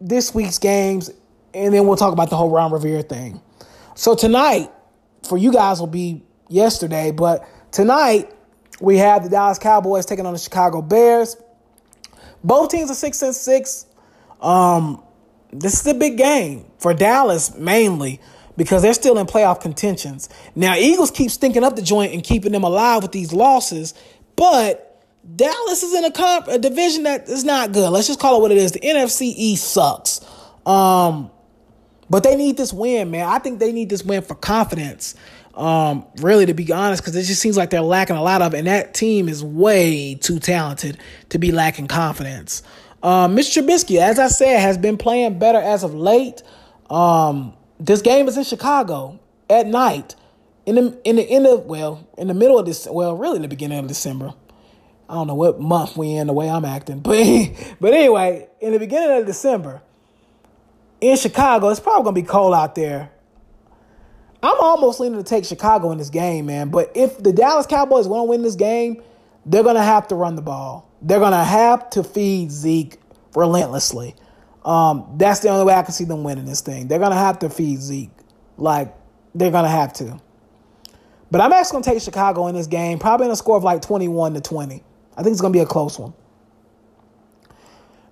[0.00, 1.10] this week's games,
[1.54, 3.40] and then we'll talk about the whole Ron Rivera thing.
[3.94, 4.70] So tonight,
[5.26, 8.32] for you guys will be yesterday, but tonight
[8.80, 11.36] we have the Dallas Cowboys taking on the Chicago Bears.
[12.44, 13.86] Both teams are six and six.
[14.40, 15.02] Um,
[15.52, 18.20] this is a big game for Dallas mainly
[18.56, 20.28] because they're still in playoff contentions.
[20.54, 23.94] Now, Eagles keep stinking up the joint and keeping them alive with these losses,
[24.36, 24.88] but
[25.36, 27.90] Dallas is in a, comp- a division that is not good.
[27.90, 28.72] Let's just call it what it is.
[28.72, 30.20] The NFC East sucks.
[30.66, 31.30] Um,
[32.10, 33.26] but they need this win, man.
[33.26, 35.14] I think they need this win for confidence.
[35.54, 38.54] Um, really, to be honest, because it just seems like they're lacking a lot of
[38.54, 42.62] and that team is way too talented to be lacking confidence.
[43.02, 43.62] Um, Mr.
[43.62, 46.42] Trubisky, as I said, has been playing better as of late.
[46.88, 49.18] Um, this game is in Chicago
[49.50, 50.14] at night,
[50.64, 53.42] in the in the end of well, in the middle of this, well, really in
[53.42, 54.32] the beginning of December.
[55.08, 57.18] I don't know what month we in the way I'm acting, but
[57.80, 59.82] but anyway, in the beginning of December
[61.02, 63.10] in Chicago, it's probably gonna be cold out there.
[64.42, 66.70] I'm almost leaning to take Chicago in this game, man.
[66.70, 69.02] But if the Dallas Cowboys want to win this game,
[69.44, 70.88] they're gonna have to run the ball.
[71.02, 72.98] They're gonna have to feed Zeke
[73.34, 74.14] relentlessly.
[74.64, 76.86] Um, that's the only way I can see them winning this thing.
[76.86, 78.12] They're gonna have to feed Zeke,
[78.56, 78.94] like
[79.34, 80.20] they're gonna have to.
[81.32, 83.82] But I'm actually gonna take Chicago in this game, probably in a score of like
[83.82, 84.84] 21 to 20.
[85.16, 86.14] I think it's gonna be a close one.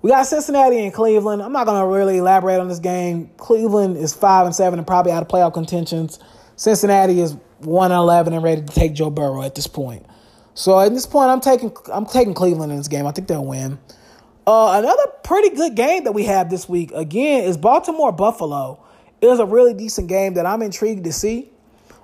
[0.02, 1.42] We got Cincinnati and Cleveland.
[1.42, 3.30] I'm not going to really elaborate on this game.
[3.36, 6.18] Cleveland is 5 and 7 and probably out of playoff contentions.
[6.56, 10.06] Cincinnati is 1 and 11 and ready to take Joe Burrow at this point.
[10.54, 13.06] So at this point, I'm taking I'm taking Cleveland in this game.
[13.06, 13.78] I think they'll win.
[14.46, 18.82] Uh, another pretty good game that we have this week again is Baltimore Buffalo.
[19.20, 21.50] It was a really decent game that I'm intrigued to see.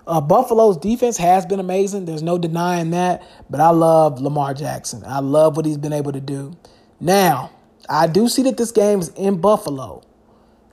[0.07, 2.05] Uh, Buffalo's defense has been amazing.
[2.05, 3.23] There's no denying that.
[3.51, 5.03] But I love Lamar Jackson.
[5.05, 6.57] I love what he's been able to do.
[7.01, 7.51] Now,
[7.89, 10.03] I do see that this game is in Buffalo.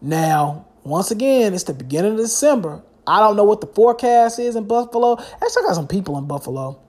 [0.02, 2.84] Now, once again, it's the beginning of December.
[3.06, 5.18] I don't know what the forecast is in Buffalo.
[5.18, 6.80] Actually, I got some people in Buffalo.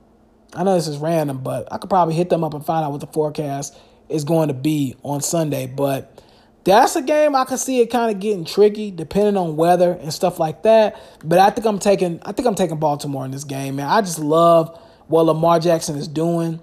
[0.55, 2.93] I know this is random, but I could probably hit them up and find out
[2.93, 3.77] what the forecast
[4.09, 5.67] is going to be on Sunday.
[5.67, 6.23] But
[6.65, 10.13] that's a game I can see it kind of getting tricky depending on weather and
[10.13, 11.01] stuff like that.
[11.25, 13.87] But I think I'm taking I think I'm taking Baltimore in this game, man.
[13.87, 16.61] I just love what Lamar Jackson is doing.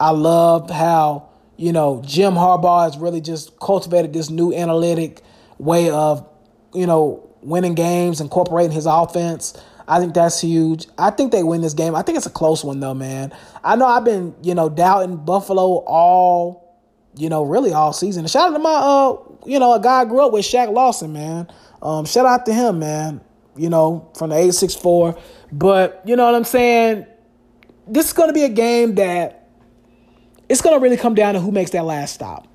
[0.00, 5.22] I love how you know, Jim Harbaugh has really just cultivated this new analytic
[5.58, 6.28] way of,
[6.72, 9.60] you know, winning games, incorporating his offense.
[9.86, 10.86] I think that's huge.
[10.98, 11.94] I think they win this game.
[11.94, 13.32] I think it's a close one though, man.
[13.62, 16.80] I know I've been, you know, doubting Buffalo all,
[17.16, 18.26] you know, really all season.
[18.26, 21.12] Shout out to my uh, you know, a guy I grew up with, Shaq Lawson,
[21.12, 21.48] man.
[21.82, 23.20] Um, shout out to him, man.
[23.56, 25.18] You know, from the 864.
[25.52, 27.06] But you know what I'm saying?
[27.86, 29.43] This is gonna be a game that
[30.48, 32.48] it's gonna really come down to who makes that last stop.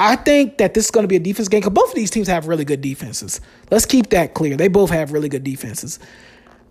[0.00, 2.10] I think that this is going to be a defense game because both of these
[2.10, 3.38] teams have really good defenses.
[3.70, 4.56] Let's keep that clear.
[4.56, 5.98] They both have really good defenses.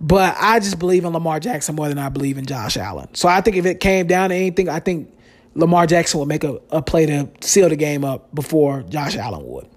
[0.01, 3.08] But I just believe in Lamar Jackson more than I believe in Josh Allen.
[3.13, 5.13] So I think if it came down to anything, I think
[5.53, 9.45] Lamar Jackson would make a, a play to seal the game up before Josh Allen
[9.45, 9.67] would.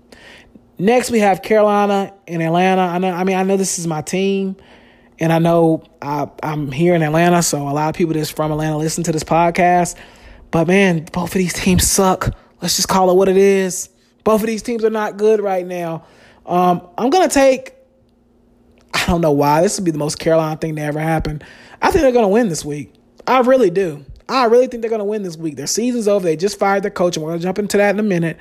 [0.78, 2.82] Next, we have Carolina and Atlanta.
[2.82, 3.10] I know.
[3.10, 4.56] I mean, I know this is my team,
[5.18, 8.50] and I know I, I'm here in Atlanta, so a lot of people that's from
[8.50, 9.96] Atlanta listen to this podcast.
[10.52, 12.32] But man, both of these teams suck.
[12.60, 13.88] Let's just call it what it is.
[14.22, 16.04] Both of these teams are not good right now.
[16.46, 17.74] Um, I'm gonna take
[18.94, 19.62] I don't know why.
[19.62, 21.42] This would be the most Carolina thing to ever happen.
[21.80, 22.92] I think they're to win this week.
[23.26, 24.04] I really do.
[24.28, 25.56] I really think they're to win this week.
[25.56, 26.24] Their season's over.
[26.24, 28.38] They just fired their coach, and we're to jump into that in a minute.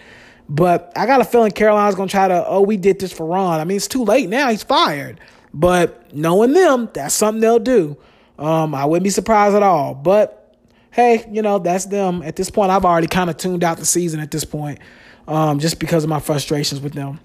[0.50, 3.60] But I got a feeling Carolina's to try to, oh, we did this for Ron.
[3.60, 4.50] I mean, it's too late now.
[4.50, 5.20] He's fired.
[5.54, 7.98] But knowing them, that's something they'll do.
[8.38, 9.94] Um, I wouldn't be surprised at all.
[9.94, 10.41] But
[10.92, 12.22] hey, you know, that's them.
[12.22, 14.80] At this point, I've already kind of tuned out the season at this point
[15.28, 17.20] um, just because of my frustrations with them.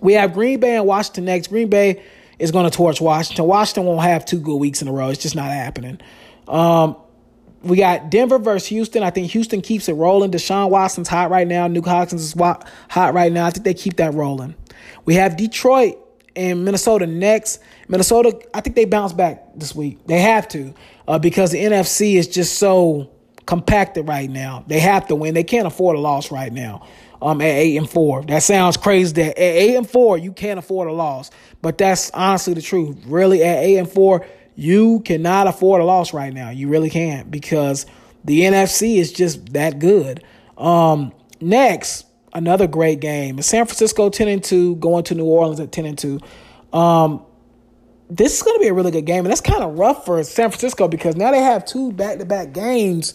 [0.00, 1.48] We have Green Bay and Washington next.
[1.48, 2.02] Green Bay
[2.38, 3.46] is going to torch Washington.
[3.46, 5.08] Washington won't have two good weeks in a row.
[5.08, 6.00] It's just not happening.
[6.46, 6.96] Um,
[7.62, 9.02] we got Denver versus Houston.
[9.02, 10.30] I think Houston keeps it rolling.
[10.30, 11.66] Deshaun Watson's hot right now.
[11.66, 13.46] Nuk Hopkins is hot right now.
[13.46, 14.54] I think they keep that rolling.
[15.04, 15.98] We have Detroit
[16.36, 17.60] and Minnesota next.
[17.88, 20.06] Minnesota, I think they bounce back this week.
[20.06, 20.74] They have to
[21.08, 23.10] uh, because the NFC is just so
[23.46, 24.64] compacted right now.
[24.66, 25.34] They have to win.
[25.34, 26.86] They can't afford a loss right now
[27.22, 28.22] um, at eight and four.
[28.22, 29.12] That sounds crazy.
[29.14, 31.30] That at eight and four, you can't afford a loss,
[31.62, 32.98] but that's honestly the truth.
[33.06, 36.50] Really, at eight and four, you cannot afford a loss right now.
[36.50, 37.86] You really can't because
[38.24, 40.24] the NFC is just that good.
[40.56, 43.40] Um, next, another great game.
[43.42, 46.20] San Francisco ten and two, going to New Orleans at ten and two.
[46.72, 47.24] Um,
[48.08, 50.22] this is going to be a really good game, and that's kind of rough for
[50.22, 53.14] San Francisco because now they have two back to back games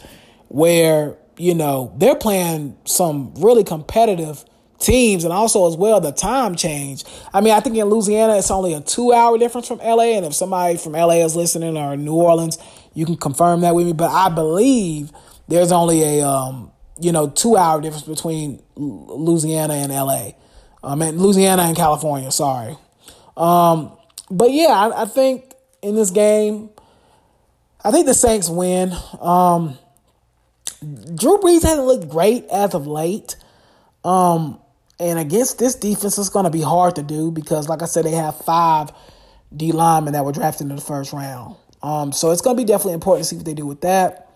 [0.49, 4.45] where you know, they're playing some really competitive
[4.79, 7.03] teams and also as well the time change.
[7.33, 10.15] I mean, I think in Louisiana it's only a two hour difference from LA.
[10.15, 12.59] And if somebody from LA is listening or New Orleans,
[12.93, 13.93] you can confirm that with me.
[13.93, 15.11] But I believe
[15.47, 16.71] there's only a um,
[17.01, 20.31] you know, two hour difference between Louisiana and LA.
[20.83, 22.77] I mean Louisiana and California, sorry.
[23.37, 23.91] Um,
[24.29, 26.69] but yeah, I, I think in this game,
[27.83, 28.93] I think the Saints win.
[29.19, 29.77] Um,
[30.81, 33.35] Drew Brees hasn't looked great as of late.
[34.03, 34.59] Um,
[34.99, 38.05] and against this defense, it's going to be hard to do because, like I said,
[38.05, 38.91] they have five
[39.55, 41.55] D linemen that were drafted in the first round.
[41.83, 44.29] Um, so it's going to be definitely important to see what they do with that.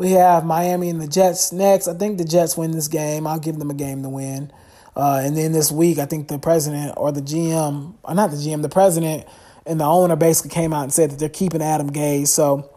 [0.00, 1.86] We have Miami and the Jets next.
[1.86, 3.26] I think the Jets win this game.
[3.26, 4.50] I'll give them a game to win.
[4.96, 8.36] Uh, and then this week, I think the president or the GM, or not the
[8.36, 9.26] GM, the president
[9.66, 12.28] and the owner basically came out and said that they're keeping Adam Gase.
[12.28, 12.70] So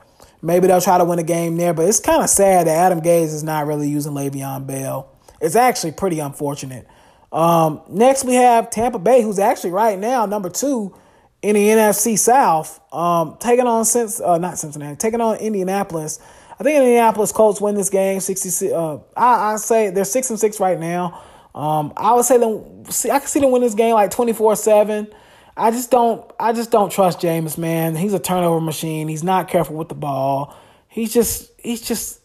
[0.44, 3.00] Maybe they'll try to win a game there, but it's kind of sad that Adam
[3.00, 5.10] Gase is not really using Le'Veon Bell.
[5.40, 6.86] It's actually pretty unfortunate.
[7.32, 10.94] Um, next, we have Tampa Bay, who's actually right now number two
[11.42, 16.20] in the NFC South, um, taking on since uh, not Cincinnati, taking on Indianapolis.
[16.60, 18.20] I think the Indianapolis Colts win this game.
[18.20, 18.74] Sixty six.
[18.74, 21.22] Uh, I I say they're six and six right now.
[21.56, 22.86] Um, I would say them.
[22.89, 25.08] See, I can see them win this game like twenty four seven.
[25.56, 27.58] I just don't I just don't trust Jameis.
[27.58, 27.96] man.
[27.96, 29.08] He's a turnover machine.
[29.08, 30.56] He's not careful with the ball.
[30.88, 32.20] He's just he's just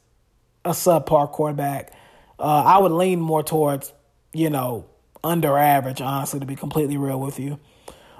[0.64, 1.92] a subpar quarterback.
[2.38, 3.92] Uh, I would lean more towards,
[4.32, 4.86] you know,
[5.24, 7.58] under average, honestly, to be completely real with you.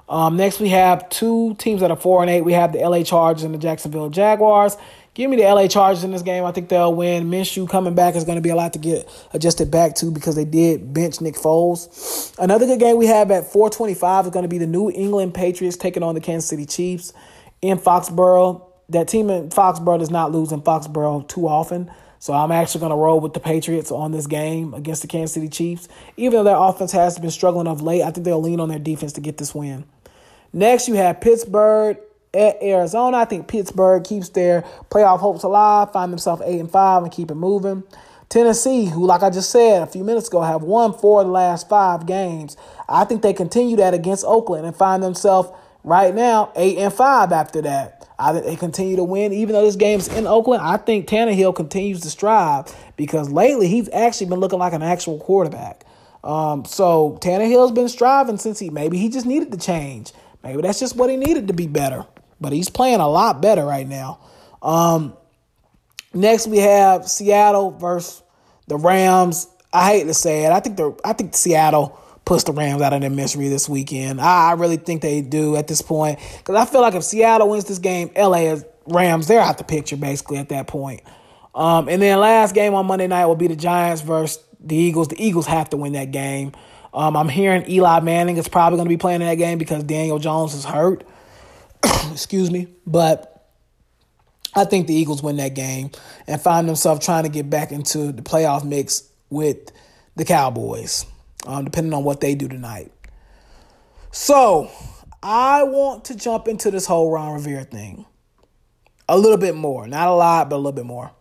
[0.09, 2.41] Um, next, we have two teams that are four and eight.
[2.41, 4.77] We have the LA Chargers and the Jacksonville Jaguars.
[5.19, 6.45] Give me the LA Chargers in this game.
[6.45, 7.29] I think they'll win.
[7.29, 10.37] Minshew coming back is going to be a lot to get adjusted back to because
[10.37, 12.39] they did bench Nick Foles.
[12.39, 15.77] Another good game we have at 425 is going to be the New England Patriots
[15.77, 17.13] taking on the Kansas City Chiefs
[17.61, 18.65] in Foxborough.
[18.91, 21.91] That team in Foxborough does not lose in Foxborough too often.
[22.21, 25.35] So I'm actually going to roll with the Patriots on this game against the Kansas
[25.35, 25.89] City Chiefs.
[26.17, 28.79] Even though their offense has been struggling of late, I think they'll lean on their
[28.79, 29.85] defense to get this win.
[30.53, 31.99] Next, you have Pittsburgh
[32.35, 33.19] at Arizona.
[33.19, 37.31] I think Pittsburgh keeps their playoff hopes alive, find themselves eight and five, and keep
[37.31, 37.83] it moving.
[38.29, 41.33] Tennessee, who, like I just said a few minutes ago, have won four of the
[41.33, 42.57] last five games.
[42.89, 45.49] I think they continue that against Oakland and find themselves
[45.83, 48.07] right now eight and five after that.
[48.19, 50.61] I think they continue to win, even though this game's in Oakland.
[50.63, 55.19] I think Tannehill continues to strive because lately he's actually been looking like an actual
[55.21, 55.85] quarterback.
[56.25, 60.13] Um, so Tannehill's been striving since he maybe he just needed to change.
[60.43, 62.05] Maybe that's just what he needed to be better.
[62.41, 64.21] But he's playing a lot better right now.
[64.63, 65.17] Um,
[66.15, 68.23] next we have Seattle versus
[68.67, 69.49] the Rams.
[69.73, 70.53] I hate to say it.
[70.53, 74.21] I think the I think Seattle puts the Rams out of their misery this weekend.
[74.21, 77.49] I, I really think they do at this point because I feel like if Seattle
[77.49, 79.29] wins this game, LA is Rams.
[79.29, 81.03] They're out the picture basically at that point.
[81.55, 85.09] Um, and then last game on Monday night will be the Giants versus the Eagles.
[85.09, 86.53] The Eagles have to win that game.
[86.93, 89.83] Um, I'm hearing Eli Manning is probably going to be playing in that game because
[89.85, 91.05] Daniel Jones is hurt.
[92.13, 93.47] Excuse me, but
[94.55, 95.91] I think the Eagles win that game
[96.27, 99.71] and find themselves trying to get back into the playoff mix with
[100.17, 101.07] the Cowboys,
[101.47, 102.93] um, depending on what they do tonight.
[104.11, 104.71] So
[105.23, 108.07] I want to jump into this whole Ron Rivera thing
[109.09, 111.13] a little bit more, not a lot, but a little bit more.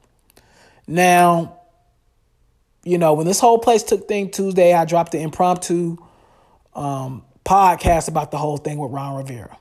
[0.87, 1.59] Now,
[2.83, 5.97] you know, when this whole place took thing Tuesday, I dropped the impromptu
[6.73, 9.57] um, podcast about the whole thing with Ron Rivera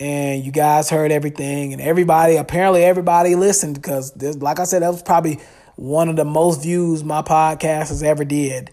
[0.00, 4.82] and you guys heard everything and everybody apparently everybody listened because this like i said
[4.82, 5.38] that was probably
[5.76, 8.70] one of the most views my podcast has ever did.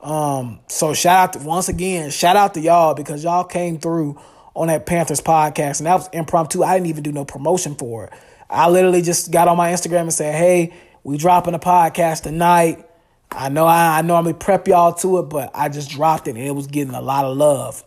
[0.00, 4.20] Um, so shout out to once again shout out to y'all because y'all came through
[4.54, 6.62] on that panthers podcast and that was impromptu.
[6.62, 8.12] I didn't even do no promotion for it.
[8.50, 12.86] I literally just got on my instagram and said hey we dropping a podcast tonight.
[13.32, 16.44] I know i, I normally prep y'all to it but i just dropped it and
[16.44, 17.82] it was getting a lot of love.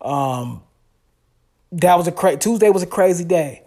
[0.00, 0.62] Um,
[1.72, 3.62] that was a cra- Tuesday was a crazy day.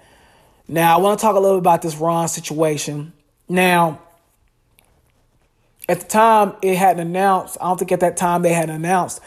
[0.67, 3.13] Now I want to talk a little bit about this Ron situation.
[3.47, 3.99] Now,
[5.87, 7.57] at the time it hadn't announced.
[7.59, 9.21] I don't think at that time they had announced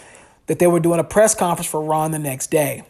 [0.47, 2.85] that they were doing a press conference for Ron the next day.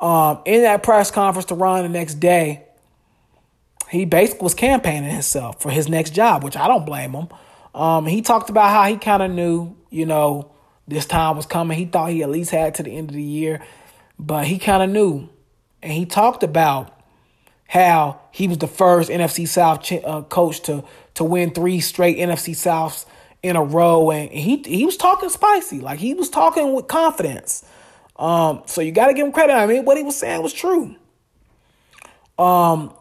[0.00, 2.64] Um, in that press conference to Ron the next day,
[3.90, 7.28] he basically was campaigning himself for his next job, which I don't blame him.
[7.74, 10.50] Um, he talked about how he kind of knew, you know,
[10.86, 11.78] this time was coming.
[11.78, 13.62] He thought he at least had to the end of the year
[14.18, 15.28] but he kind of knew.
[15.82, 16.94] And he talked about
[17.68, 20.84] how he was the first NFC South uh, coach to
[21.14, 23.06] to win three straight NFC Souths
[23.42, 27.64] in a row, and he he was talking spicy, like he was talking with confidence.
[28.16, 29.52] Um, so you got to give him credit.
[29.52, 30.96] I mean, what he was saying was true.
[32.38, 32.94] Um,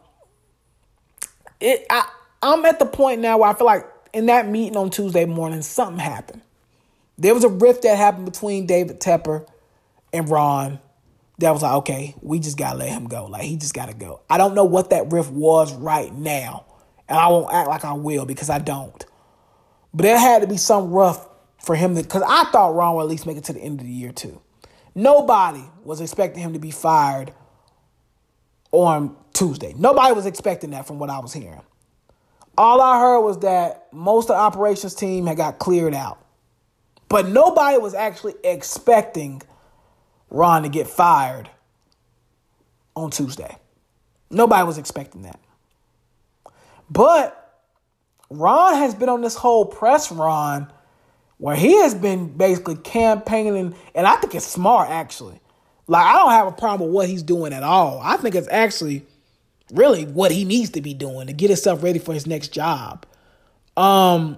[1.59, 2.07] it I
[2.41, 5.61] I'm at the point now where I feel like in that meeting on Tuesday morning,
[5.61, 6.41] something happened.
[7.17, 9.47] There was a rift that happened between David Tepper
[10.11, 10.79] and Ron
[11.39, 13.25] that was like, okay, we just gotta let him go.
[13.25, 14.21] Like he just gotta go.
[14.29, 16.65] I don't know what that riff was right now.
[17.09, 19.05] And I won't act like I will because I don't.
[19.93, 21.27] But there had to be some rough
[21.59, 23.79] for him to because I thought Ron would at least make it to the end
[23.79, 24.41] of the year too.
[24.95, 27.33] Nobody was expecting him to be fired
[28.71, 29.73] on Tuesday.
[29.77, 31.61] Nobody was expecting that from what I was hearing.
[32.57, 36.19] All I heard was that most of the operations team had got cleared out.
[37.09, 39.41] But nobody was actually expecting
[40.33, 41.49] Ron to get fired
[42.95, 43.55] on Tuesday.
[44.29, 45.39] Nobody was expecting that.
[46.89, 47.61] But
[48.29, 50.71] Ron has been on this whole press run
[51.37, 55.39] where he has been basically campaigning, and I think it's smart actually.
[55.87, 57.99] Like, I don't have a problem with what he's doing at all.
[58.01, 59.05] I think it's actually
[59.71, 63.05] really what he needs to be doing to get himself ready for his next job.
[63.75, 64.37] Um,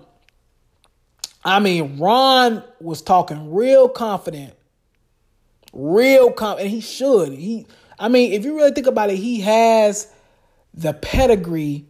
[1.43, 4.55] I mean, Ron was talking real confident
[5.75, 7.33] real comp, and he should.
[7.33, 7.67] He,
[7.99, 10.07] I mean, if you really think about it, he has
[10.73, 11.85] the pedigree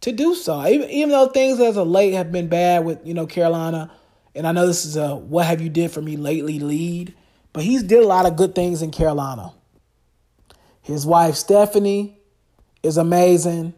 [0.00, 0.66] to do so.
[0.66, 3.92] Even, even though things as of late have been bad with you know Carolina,
[4.34, 7.14] and I know this is a what have you did for me lately lead,
[7.52, 9.52] but he's did a lot of good things in Carolina.
[10.82, 12.18] His wife Stephanie
[12.82, 13.74] is amazing.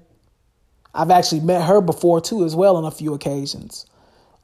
[0.94, 3.86] I've actually met her before too, as well, on a few occasions.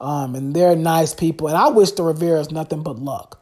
[0.01, 3.38] Um, and they're nice people, and I wish the Riveras nothing but luck.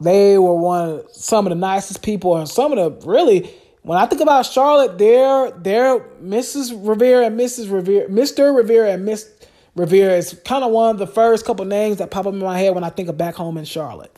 [0.00, 3.50] They were one of some of the nicest people, and some of the really.
[3.82, 6.72] When I think about Charlotte, they're they're Mrs.
[6.74, 7.70] Rivera and Mrs.
[7.70, 8.56] Rivera, Mr.
[8.56, 9.30] Rivera and Miss
[9.76, 12.58] Rivera is kind of one of the first couple names that pop up in my
[12.58, 14.16] head when I think of back home in Charlotte.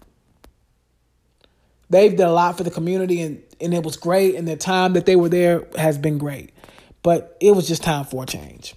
[1.88, 4.34] They've done a lot for the community, and and it was great.
[4.34, 6.52] And the time that they were there has been great,
[7.02, 8.74] but it was just time for a change.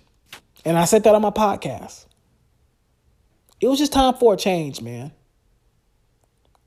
[0.65, 2.05] And I said that on my podcast.
[3.61, 5.11] It was just time for a change, man.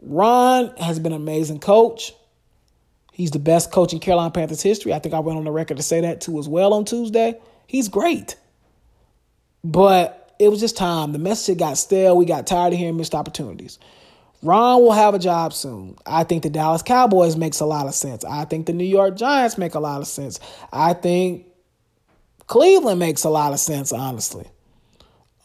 [0.02, 2.12] Ron has been an amazing coach.
[3.12, 4.92] He's the best coach in Carolina Panthers history.
[4.92, 7.38] I think I went on the record to say that too as well on Tuesday.
[7.66, 8.36] He's great.
[9.62, 11.12] But it was just time.
[11.12, 12.16] The message got stale.
[12.16, 13.78] We got tired of hearing missed opportunities.
[14.42, 15.96] Ron will have a job soon.
[16.04, 18.24] I think the Dallas Cowboys makes a lot of sense.
[18.24, 20.40] I think the New York Giants make a lot of sense.
[20.72, 21.46] I think
[22.48, 24.46] Cleveland makes a lot of sense, honestly.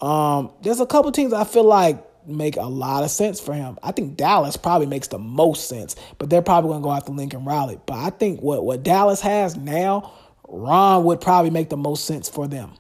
[0.01, 3.78] Um, there's a couple teams I feel like make a lot of sense for him.
[3.82, 7.11] I think Dallas probably makes the most sense, but they're probably going to go after
[7.11, 7.80] Lincoln Riley.
[7.86, 10.11] But I think what, what Dallas has now,
[10.47, 12.73] Ron would probably make the most sense for them.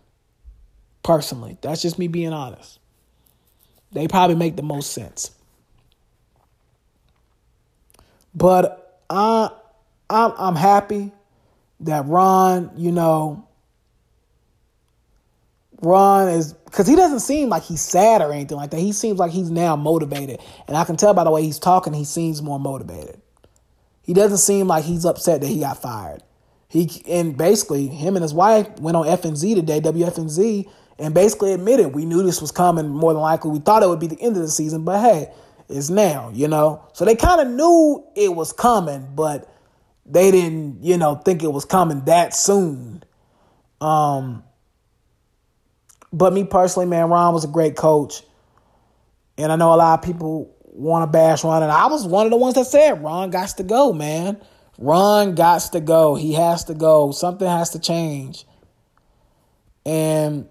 [1.03, 2.79] Personally, that's just me being honest.
[3.91, 5.31] They probably make the most sense.
[8.35, 9.49] But I,
[10.09, 11.11] I'm, I'm happy
[11.81, 13.47] that Ron, you know,
[15.81, 18.79] Ron is because he doesn't seem like he's sad or anything like that.
[18.79, 21.93] He seems like he's now motivated, and I can tell by the way he's talking,
[21.93, 23.21] he seems more motivated.
[24.03, 26.23] He doesn't seem like he's upset that he got fired.
[26.67, 31.95] He and basically him and his wife went on FNZ today, WFNZ, and basically admitted
[31.95, 33.51] we knew this was coming more than likely.
[33.51, 35.31] We thought it would be the end of the season, but hey,
[35.69, 36.85] it's now, you know.
[36.93, 39.49] So they kind of knew it was coming, but
[40.05, 43.03] they didn't, you know, think it was coming that soon.
[43.79, 44.43] Um,
[46.11, 48.23] but me personally, man, Ron was a great coach.
[49.37, 51.63] And I know a lot of people want to bash Ron.
[51.63, 54.41] And I was one of the ones that said Ron got to go, man.
[54.77, 56.15] Ron got to go.
[56.15, 57.11] He has to go.
[57.11, 58.45] Something has to change.
[59.85, 60.47] And,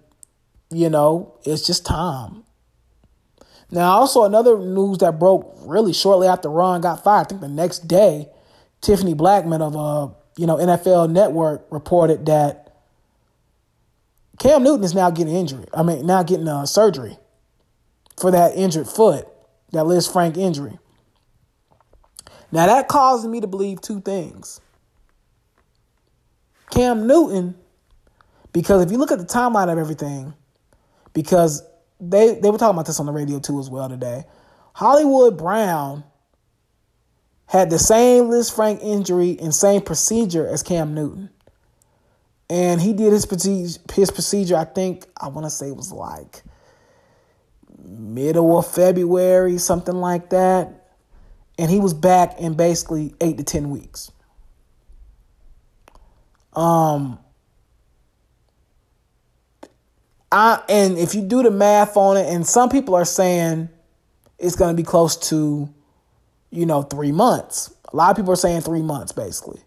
[0.70, 2.44] you know, it's just time.
[3.70, 7.48] Now, also another news that broke really shortly after Ron got fired, I think the
[7.48, 8.28] next day,
[8.80, 12.65] Tiffany Blackmon of uh, you know, NFL Network reported that
[14.38, 15.64] Cam Newton is now getting injury.
[15.72, 17.16] I mean, now getting uh, surgery
[18.18, 19.26] for that injured foot,
[19.72, 20.78] that Liz Lisfranc injury.
[22.52, 24.60] Now that caused me to believe two things.
[26.70, 27.54] Cam Newton,
[28.52, 30.34] because if you look at the timeline of everything,
[31.12, 31.62] because
[32.00, 34.24] they they were talking about this on the radio too as well today.
[34.74, 36.04] Hollywood Brown
[37.46, 41.30] had the same Liz Lisfranc injury and same procedure as Cam Newton.
[42.48, 45.92] And he did his procedure, his procedure, I think, I want to say it was
[45.92, 46.42] like
[47.84, 50.88] middle of February, something like that.
[51.58, 54.10] And he was back in basically eight to 10 weeks.
[56.52, 57.18] Um,
[60.30, 63.68] I, and if you do the math on it, and some people are saying
[64.38, 65.72] it's going to be close to,
[66.50, 67.72] you know, three months.
[67.92, 69.60] A lot of people are saying three months, basically.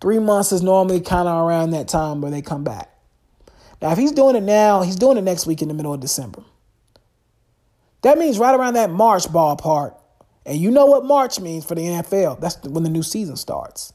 [0.00, 2.90] Three months is normally kind of around that time where they come back.
[3.82, 6.00] Now, if he's doing it now, he's doing it next week in the middle of
[6.00, 6.42] December.
[8.02, 9.96] That means right around that March ballpark.
[10.46, 12.40] And you know what March means for the NFL.
[12.40, 13.92] That's when the new season starts.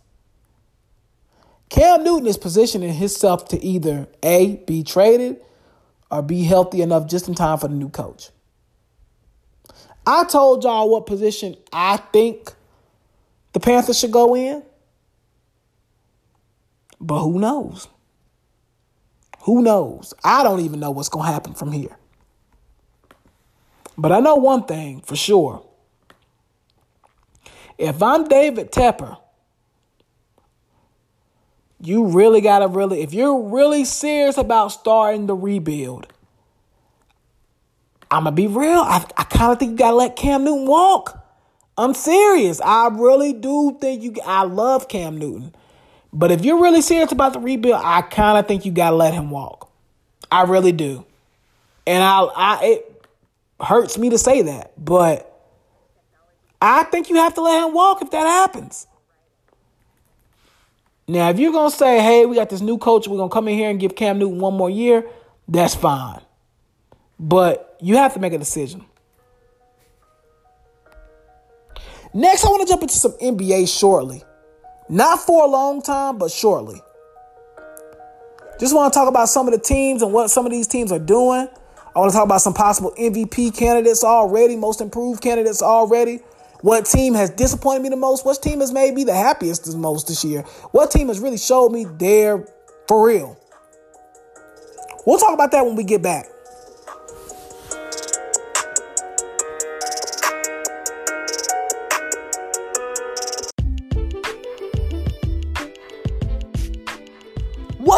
[1.69, 5.41] Cam Newton is positioning himself to either A, be traded
[6.11, 8.29] or be healthy enough just in time for the new coach.
[10.05, 12.53] I told y'all what position I think
[13.53, 14.61] the Panthers should go in.
[17.03, 17.89] But who knows?
[19.41, 20.13] Who knows?
[20.23, 21.97] I don't even know what's going to happen from here.
[23.97, 25.65] But I know one thing for sure.
[27.77, 29.17] If I'm David Tepper,
[31.81, 36.07] you really got to really, if you're really serious about starting the rebuild,
[38.09, 38.79] I'm going to be real.
[38.79, 41.21] I, I kind of think you got to let Cam Newton walk.
[41.77, 42.61] I'm serious.
[42.61, 45.53] I really do think you, I love Cam Newton.
[46.13, 48.95] But if you're really serious about the rebuild, I kind of think you got to
[48.95, 49.71] let him walk.
[50.31, 51.05] I really do.
[51.87, 53.05] And I, I, it
[53.59, 55.29] hurts me to say that, but
[56.61, 58.87] I think you have to let him walk if that happens.
[61.07, 63.33] Now, if you're going to say, hey, we got this new coach, we're going to
[63.33, 65.05] come in here and give Cam Newton one more year,
[65.47, 66.21] that's fine.
[67.19, 68.85] But you have to make a decision.
[72.13, 74.23] Next, I want to jump into some NBA shortly.
[74.89, 76.81] Not for a long time, but shortly.
[78.59, 80.91] Just want to talk about some of the teams and what some of these teams
[80.91, 81.47] are doing.
[81.95, 86.19] I want to talk about some possible MVP candidates already, most improved candidates already.
[86.61, 88.25] What team has disappointed me the most?
[88.25, 90.43] What team has made me the happiest the most this year?
[90.71, 92.47] What team has really showed me they're
[92.87, 93.37] for real?
[95.05, 96.27] We'll talk about that when we get back.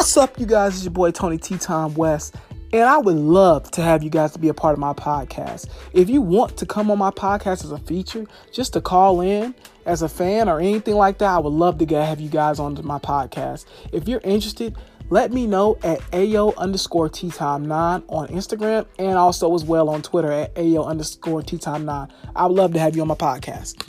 [0.06, 0.76] What's up, you guys?
[0.76, 1.58] It's your boy Tony T.
[1.58, 2.36] Tom West,
[2.72, 5.68] and I would love to have you guys to be a part of my podcast.
[5.94, 9.56] If you want to come on my podcast as a feature, just to call in
[9.88, 12.80] as a fan or anything like that, I would love to have you guys on
[12.86, 13.66] my podcast.
[13.92, 14.78] If you're interested,
[15.10, 19.90] let me know at AO underscore T Time 9 on Instagram and also as well
[19.90, 22.14] on Twitter at AO underscore T Time 9.
[22.36, 23.84] I would love to have you on my podcast.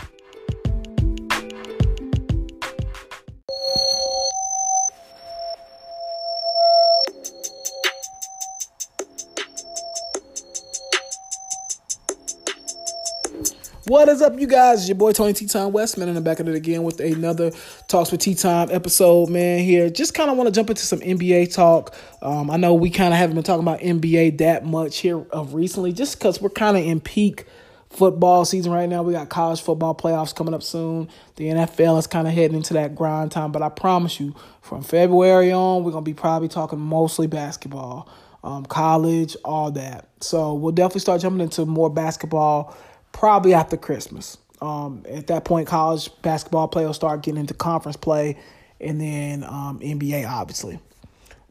[13.97, 14.81] What is up, you guys?
[14.81, 17.51] It's your boy Tony T Time Westman, and I'm back at it again with another
[17.89, 19.61] Talks with T Time episode, man.
[19.61, 21.95] Here, just kind of want to jump into some NBA talk.
[22.21, 25.55] Um, I know we kind of haven't been talking about NBA that much here of
[25.55, 27.47] recently, just because we're kind of in peak
[27.89, 29.03] football season right now.
[29.03, 31.09] We got college football playoffs coming up soon.
[31.37, 34.83] The NFL is kind of heading into that grind time, but I promise you, from
[34.83, 38.11] February on, we're gonna be probably talking mostly basketball,
[38.45, 40.11] um, college, all that.
[40.21, 42.77] So we'll definitely start jumping into more basketball
[43.17, 44.37] probably after Christmas.
[44.61, 48.37] Um, at that point, college basketball play will start getting into conference play,
[48.79, 50.79] and then um, NBA, obviously.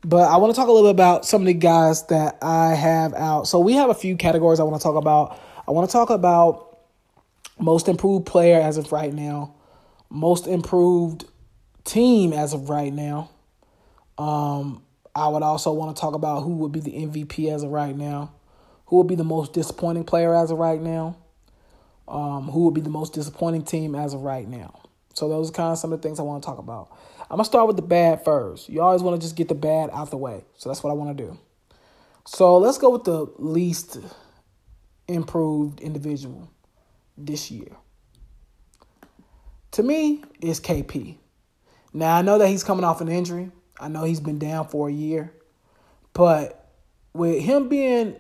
[0.03, 2.75] But I want to talk a little bit about some of the guys that I
[2.75, 3.47] have out.
[3.47, 5.39] So we have a few categories I want to talk about.
[5.67, 6.77] I want to talk about
[7.59, 9.55] most improved player as of right now,
[10.11, 11.25] most improved
[11.83, 13.31] team as of right now.
[14.19, 14.83] Um,
[15.15, 17.97] I would also want to talk about who would be the MVP as of right
[17.97, 18.33] now,
[18.87, 21.17] who would be the most disappointing player as of right now,
[22.07, 24.81] um, who would be the most disappointing team as of right now.
[25.13, 26.89] So those are kind of some of the things I want to talk about.
[27.21, 28.69] I'm gonna start with the bad first.
[28.69, 30.43] You always want to just get the bad out the way.
[30.57, 31.39] So that's what I want to do.
[32.25, 33.97] So let's go with the least
[35.07, 36.49] improved individual
[37.17, 37.75] this year.
[39.71, 41.17] To me, is KP.
[41.93, 43.51] Now I know that he's coming off an injury.
[43.79, 45.33] I know he's been down for a year,
[46.13, 46.69] but
[47.13, 48.15] with him being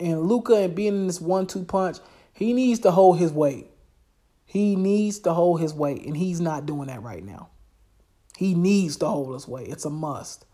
[0.00, 1.98] and Luka and being in this one-two punch,
[2.34, 3.70] he needs to hold his weight.
[4.44, 7.48] He needs to hold his weight, and he's not doing that right now.
[8.36, 9.68] He needs to hold his weight.
[9.68, 10.44] It's a must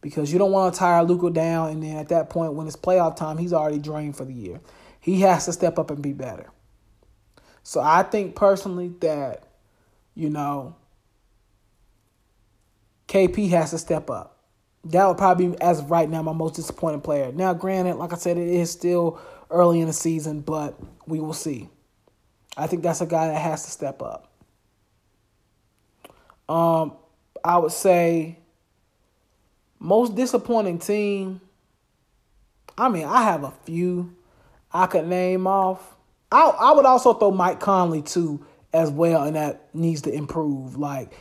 [0.00, 2.76] because you don't want to tire Luka down, and then at that point, when it's
[2.76, 4.60] playoff time, he's already drained for the year.
[5.00, 6.50] He has to step up and be better.
[7.62, 9.44] So I think personally that,
[10.14, 10.76] you know,
[13.06, 14.36] KP has to step up.
[14.84, 17.32] That would probably be, as of right now, my most disappointing player.
[17.32, 19.20] Now, granted, like I said, it is still
[19.50, 21.68] early in the season, but we will see.
[22.56, 24.32] I think that's a guy that has to step up.
[26.48, 26.96] Um,
[27.44, 28.38] I would say
[29.78, 31.40] most disappointing team.
[32.76, 34.16] I mean, I have a few
[34.72, 35.96] I could name off.
[36.30, 40.76] I I would also throw Mike Conley too as well, and that needs to improve.
[40.76, 41.12] Like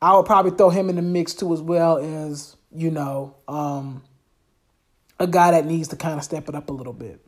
[0.00, 4.02] I would probably throw him in the mix too, as well as you know, um,
[5.18, 7.25] a guy that needs to kind of step it up a little bit.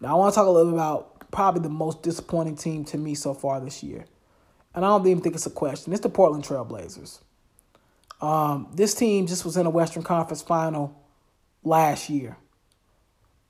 [0.00, 2.98] Now, I want to talk a little bit about probably the most disappointing team to
[2.98, 4.04] me so far this year.
[4.74, 5.92] And I don't even think it's a question.
[5.92, 7.20] It's the Portland Trailblazers.
[8.20, 11.00] Um, this team just was in a Western Conference final
[11.64, 12.36] last year.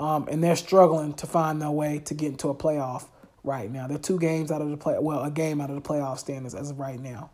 [0.00, 3.06] Um, and they're struggling to find their way to get into a playoff
[3.42, 3.86] right now.
[3.86, 6.54] They're two games out of the play well, a game out of the playoff standings
[6.54, 7.30] as of right now.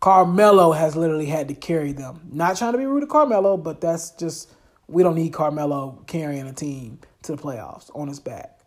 [0.00, 2.20] Carmelo has literally had to carry them.
[2.30, 4.52] Not trying to be rude to Carmelo, but that's just
[4.86, 8.60] we don't need Carmelo carrying a team to the playoffs on his back.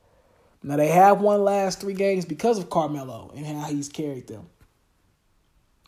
[0.64, 4.48] Now they have won last three games because of Carmelo and how he's carried them.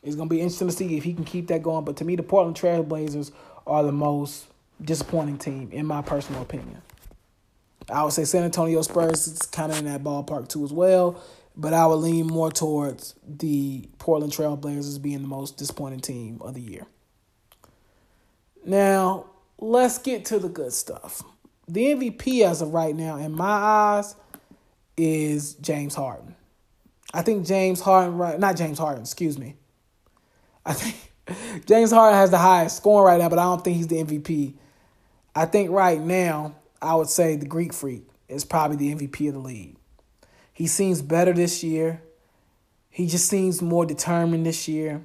[0.01, 1.85] It's gonna be interesting to see if he can keep that going.
[1.85, 3.31] But to me, the Portland Trailblazers
[3.65, 4.47] are the most
[4.81, 6.81] disappointing team, in my personal opinion.
[7.89, 11.21] I would say San Antonio Spurs is kind of in that ballpark too as well,
[11.55, 16.53] but I would lean more towards the Portland Trailblazers being the most disappointing team of
[16.53, 16.85] the year.
[18.65, 19.25] Now,
[19.57, 21.23] let's get to the good stuff.
[21.67, 24.15] The MVP as of right now, in my eyes,
[24.97, 26.35] is James Harden.
[27.13, 28.39] I think James Harden, right?
[28.39, 29.55] Not James Harden, excuse me.
[30.65, 33.87] I think James Harden has the highest scoring right now, but I don't think he's
[33.87, 34.55] the MVP.
[35.35, 39.33] I think right now, I would say the Greek Freak is probably the MVP of
[39.35, 39.77] the league.
[40.51, 42.01] He seems better this year.
[42.89, 45.03] He just seems more determined this year.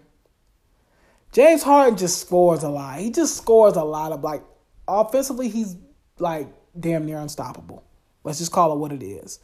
[1.33, 2.99] James Harden just scores a lot.
[2.99, 4.43] He just scores a lot of like
[4.87, 5.77] offensively, he's
[6.21, 6.49] like
[6.79, 7.83] damn near unstoppable.
[8.25, 9.41] Let's just call it what it is.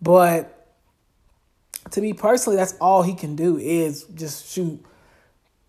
[0.00, 0.54] But
[1.90, 4.84] to me personally, that's all he can do is just shoot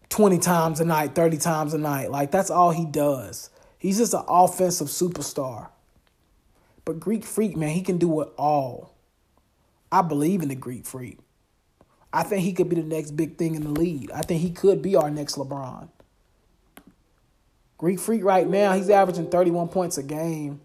[0.10, 2.12] 20 times a night, 30 times a night.
[2.12, 3.50] Like that's all he does.
[3.78, 5.70] He's just an offensive superstar.
[6.86, 8.96] But Greek Freak, man, he can do it all.
[9.92, 11.20] I believe in the Greek Freak.
[12.12, 14.12] I think he could be the next big thing in the league.
[14.12, 15.90] I think he could be our next LeBron.
[17.80, 20.60] Greek Freak right now, he's averaging 31 points a game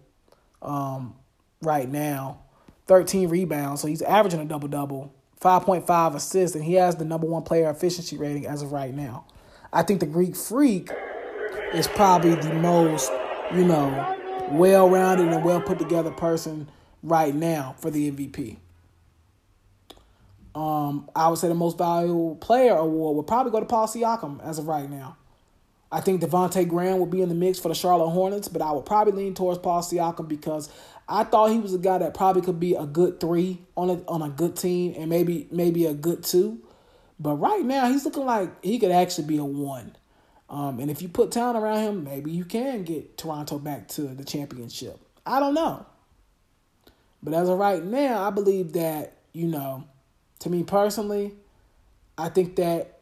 [0.61, 1.15] um,
[1.61, 2.41] right now,
[2.87, 3.81] 13 rebounds.
[3.81, 7.69] So he's averaging a double double, 5.5 assists, and he has the number one player
[7.69, 9.25] efficiency rating as of right now.
[9.71, 10.91] I think the Greek Freak
[11.73, 13.09] is probably the most,
[13.53, 14.17] you know,
[14.51, 16.69] well rounded and well put together person
[17.01, 18.57] right now for the MVP.
[20.53, 24.43] Um, I would say the most valuable player award would probably go to Paul Siakam
[24.43, 25.15] as of right now.
[25.95, 28.73] I think Devonte Graham would be in the mix for the Charlotte Hornets, but I
[28.73, 30.69] would probably lean towards Paul Siakam because
[31.07, 34.03] I thought he was a guy that probably could be a good three on a
[34.09, 36.59] on a good team and maybe maybe a good two.
[37.17, 39.95] But right now he's looking like he could actually be a one.
[40.49, 44.01] Um, and if you put talent around him, maybe you can get Toronto back to
[44.01, 44.99] the championship.
[45.25, 45.85] I don't know.
[47.23, 49.85] But as of right now, I believe that, you know,
[50.39, 51.35] to me personally,
[52.17, 52.94] I think that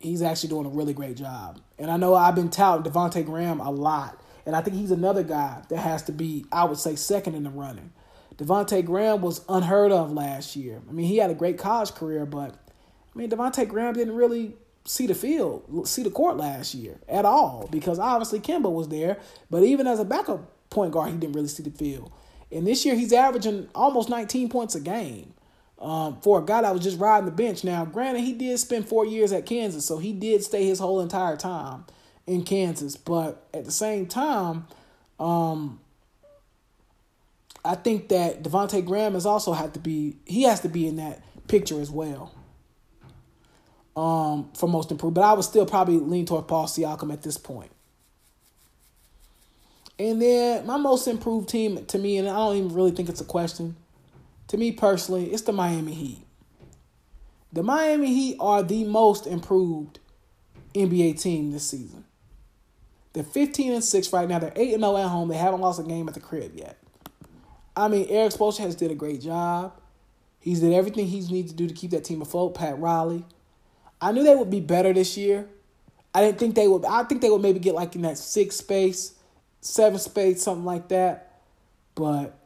[0.00, 1.60] he's actually doing a really great job.
[1.78, 4.20] And I know I've been touting Devonte Graham a lot.
[4.46, 7.44] And I think he's another guy that has to be, I would say, second in
[7.44, 7.92] the running.
[8.36, 10.80] Devonte Graham was unheard of last year.
[10.88, 12.54] I mean, he had a great college career, but
[13.14, 14.54] I mean, Devonte Graham didn't really
[14.86, 19.18] see the field, see the court last year at all because obviously Kemba was there.
[19.50, 20.40] But even as a backup
[20.70, 22.10] point guard, he didn't really see the field.
[22.50, 25.34] And this year, he's averaging almost 19 points a game
[25.80, 27.64] um, for a guy that was just riding the bench.
[27.64, 31.00] Now, granted, he did spend four years at Kansas, so he did stay his whole
[31.00, 31.84] entire time
[32.26, 32.96] in Kansas.
[32.96, 34.66] But at the same time,
[35.18, 35.80] um,
[37.64, 40.96] I think that Devonte Graham has also had to be he has to be in
[40.96, 42.34] that picture as well
[43.96, 45.14] um, for most improved.
[45.14, 47.70] But I would still probably lean toward Paul Siakam at this point.
[49.98, 53.20] And then my most improved team to me, and I don't even really think it's
[53.20, 53.76] a question.
[54.50, 56.26] To me personally, it's the Miami Heat.
[57.52, 60.00] The Miami Heat are the most improved
[60.74, 62.04] NBA team this season.
[63.12, 64.40] They're 15 and 6 right now.
[64.40, 65.28] They're 8 and 0 at home.
[65.28, 66.78] They haven't lost a game at the crib yet.
[67.76, 69.72] I mean, Erik Spoelstra has did a great job.
[70.40, 72.56] He's did everything he's needed to do to keep that team afloat.
[72.56, 73.24] Pat Riley,
[74.00, 75.48] I knew they would be better this year.
[76.12, 76.84] I didn't think they would.
[76.84, 79.14] I think they would maybe get like in that six space,
[79.60, 81.40] seven space, something like that.
[81.94, 82.36] But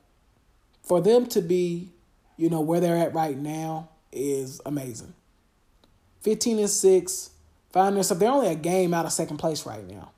[0.82, 1.93] for them to be,
[2.36, 5.14] you know, where they're at right now is amazing.
[6.22, 7.30] 15 and 6,
[7.70, 8.20] find themselves.
[8.20, 10.12] They're only a game out of second place right now.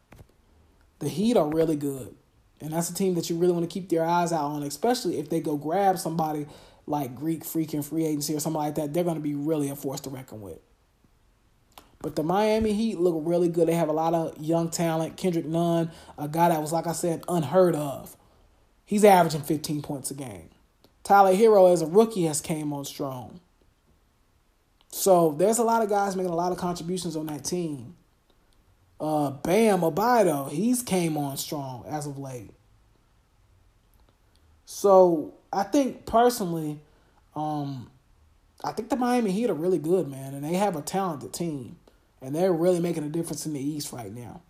[0.99, 2.15] The Heat are really good.
[2.61, 5.19] And that's a team that you really want to keep your eyes out on, especially
[5.19, 6.47] if they go grab somebody
[6.87, 8.95] like Greek freaking free agency or something like that.
[8.95, 10.59] They're going to be really a force to reckon with.
[12.01, 13.69] But the Miami Heat look really good.
[13.69, 15.17] They have a lot of young talent.
[15.17, 18.17] Kendrick Nunn, a guy that was, like I said, unheard of.
[18.85, 20.49] He's averaging 15 points a game.
[21.07, 23.39] Tyler Herro as a rookie, has came on strong.
[24.91, 27.95] So there's a lot of guys making a lot of contributions on that team.
[28.99, 32.51] Uh, Bam Abido, he's came on strong as of late.
[34.65, 36.81] So I think personally,
[37.37, 37.89] um,
[38.65, 41.77] I think the Miami Heat are really good, man, and they have a talented team
[42.21, 44.41] and they're really making a difference in the East right now.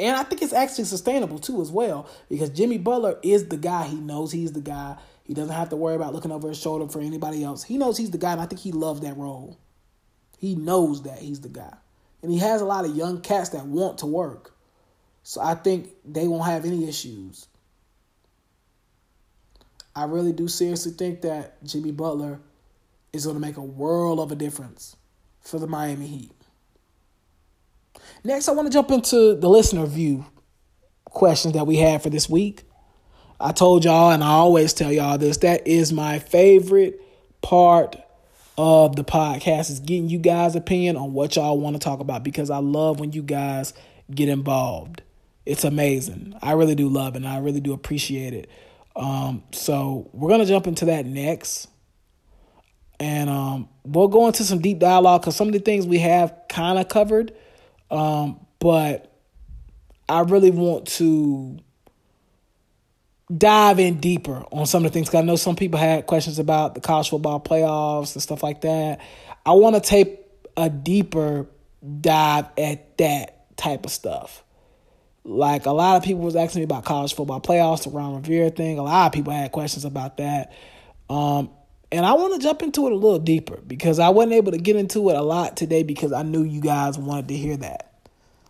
[0.00, 3.86] And I think it's actually sustainable too, as well, because Jimmy Butler is the guy.
[3.86, 4.96] He knows he's the guy.
[5.24, 7.62] He doesn't have to worry about looking over his shoulder for anybody else.
[7.62, 9.58] He knows he's the guy, and I think he loves that role.
[10.38, 11.74] He knows that he's the guy.
[12.22, 14.54] And he has a lot of young cats that want to work.
[15.22, 17.46] So I think they won't have any issues.
[19.94, 22.40] I really do seriously think that Jimmy Butler
[23.12, 24.96] is going to make a world of a difference
[25.40, 26.32] for the Miami Heat.
[28.22, 30.26] Next, I want to jump into the listener view
[31.04, 32.64] questions that we had for this week.
[33.40, 37.00] I told y'all, and I always tell y'all this, that is my favorite
[37.40, 37.96] part
[38.58, 42.22] of the podcast is getting you guys' opinion on what y'all want to talk about
[42.22, 43.72] because I love when you guys
[44.14, 45.00] get involved.
[45.46, 46.34] It's amazing.
[46.42, 48.50] I really do love it and I really do appreciate it.
[48.94, 51.68] Um, so we're gonna jump into that next
[52.98, 56.34] and um, we'll go into some deep dialogue because some of the things we have
[56.50, 57.32] kind of covered,
[57.90, 59.12] um, but
[60.08, 61.58] I really want to
[63.36, 65.08] dive in deeper on some of the things.
[65.08, 68.62] Cause I know some people had questions about the college football playoffs and stuff like
[68.62, 69.00] that.
[69.46, 70.20] I want to take
[70.56, 71.46] a deeper
[72.00, 74.42] dive at that type of stuff.
[75.22, 78.50] Like a lot of people was asking me about college football playoffs, the Ron Rivera
[78.50, 78.78] thing.
[78.78, 80.52] A lot of people had questions about that.
[81.08, 81.50] Um,
[81.92, 84.58] and I want to jump into it a little deeper because I wasn't able to
[84.58, 87.92] get into it a lot today because I knew you guys wanted to hear that.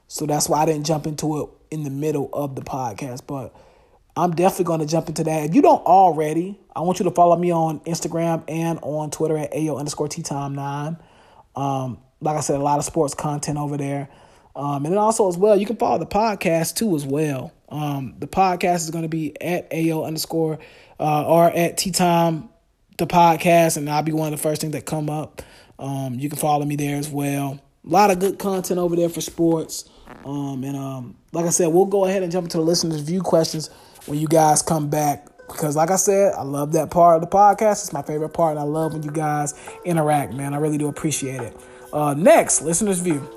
[0.09, 3.27] So that's why I didn't jump into it in the middle of the podcast.
[3.27, 3.55] But
[4.17, 5.49] I'm definitely going to jump into that.
[5.49, 9.39] If you don't already, I want you to follow me on Instagram and on Twitter
[9.39, 10.97] at AO underscore T Time 9.
[11.57, 14.09] Um, like I said, a lot of sports content over there.
[14.55, 17.53] Um, and then also as well, you can follow the podcast too as well.
[17.71, 20.59] Um, the podcast is going to be at AO underscore
[20.99, 22.51] uh, or at T Time
[22.99, 25.43] the podcast, and I'll be one of the first things that come up.
[25.79, 27.59] Um, you can follow me there as well.
[27.87, 29.89] A lot of good content over there for sports.
[30.25, 33.23] Um, and um, like I said, we'll go ahead and jump into the listeners' view
[33.23, 33.71] questions
[34.07, 35.27] when you guys come back.
[35.47, 37.83] Because, like I said, I love that part of the podcast.
[37.83, 38.53] It's my favorite part.
[38.53, 40.55] And I love when you guys interact, man.
[40.55, 41.57] I really do appreciate it.
[41.93, 43.29] Uh, next, listeners' view.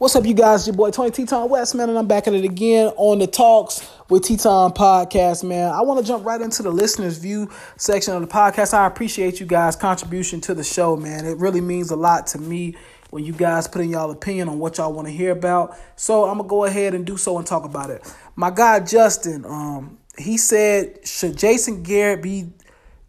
[0.00, 0.66] What's up, you guys?
[0.66, 3.86] Your boy Tony Teton West, man, and I'm back at it again on the Talks
[4.08, 5.74] with T Time podcast, man.
[5.74, 8.72] I want to jump right into the listeners' view section of the podcast.
[8.72, 11.26] I appreciate you guys' contribution to the show, man.
[11.26, 12.76] It really means a lot to me
[13.10, 15.76] when you guys put in y'all opinion on what y'all want to hear about.
[15.96, 18.10] So I'm gonna go ahead and do so and talk about it.
[18.36, 22.54] My guy Justin, um, he said, should Jason Garrett be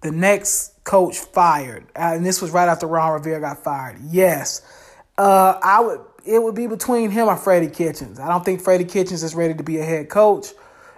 [0.01, 1.85] the next coach fired?
[1.95, 3.97] Uh, and this was right after Ron Rivera got fired.
[4.09, 4.61] Yes.
[5.17, 8.19] Uh, I would it would be between him or Freddie Kitchens.
[8.19, 10.47] I don't think Freddie Kitchens is ready to be a head coach,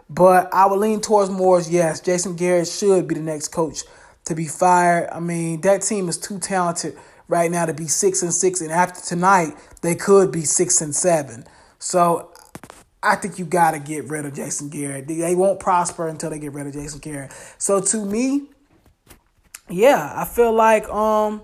[0.09, 3.83] but I would lean towards more as yes, Jason Garrett should be the next coach
[4.25, 5.09] to be fired.
[5.11, 6.97] I mean, that team is too talented
[7.27, 10.95] right now to be six and six, and after tonight, they could be six and
[10.95, 11.45] seven.
[11.79, 12.31] So
[13.01, 15.07] I think you got to get rid of Jason Garrett.
[15.07, 17.31] They won't prosper until they get rid of Jason Garrett.
[17.57, 18.49] So to me,
[19.69, 21.41] yeah, I feel like um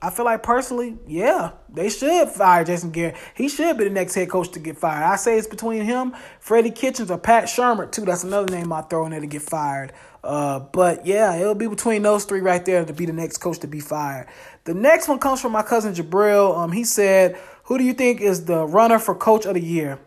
[0.00, 3.16] I feel like personally, yeah, they should fire Jason Garrett.
[3.34, 5.04] He should be the next head coach to get fired.
[5.04, 8.04] I say it's between him, Freddie Kitchens, or Pat Shurmur too.
[8.04, 9.92] That's another name I throw in there to get fired.
[10.22, 13.58] Uh, but yeah, it'll be between those three right there to be the next coach
[13.60, 14.28] to be fired.
[14.64, 16.56] The next one comes from my cousin Jabril.
[16.56, 19.98] Um, he said, "Who do you think is the runner for coach of the year?"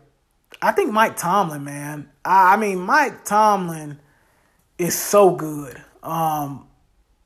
[0.62, 2.08] I think Mike Tomlin, man.
[2.24, 3.98] I, I mean, Mike Tomlin
[4.78, 5.82] is so good.
[6.02, 6.68] Um,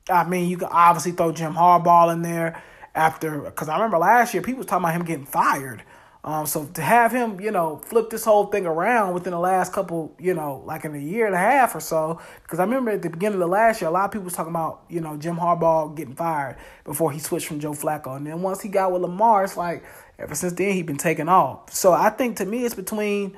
[0.09, 2.62] I mean, you can obviously throw Jim Harbaugh in there
[2.94, 5.82] after, because I remember last year people was talking about him getting fired.
[6.24, 9.72] Um, so to have him, you know, flip this whole thing around within the last
[9.72, 12.90] couple, you know, like in a year and a half or so, because I remember
[12.90, 15.00] at the beginning of the last year, a lot of people was talking about, you
[15.00, 18.68] know, Jim Harbaugh getting fired before he switched from Joe Flacco, and then once he
[18.68, 19.84] got with Lamar, it's like
[20.18, 21.72] ever since then he been taking off.
[21.72, 23.36] So I think to me it's between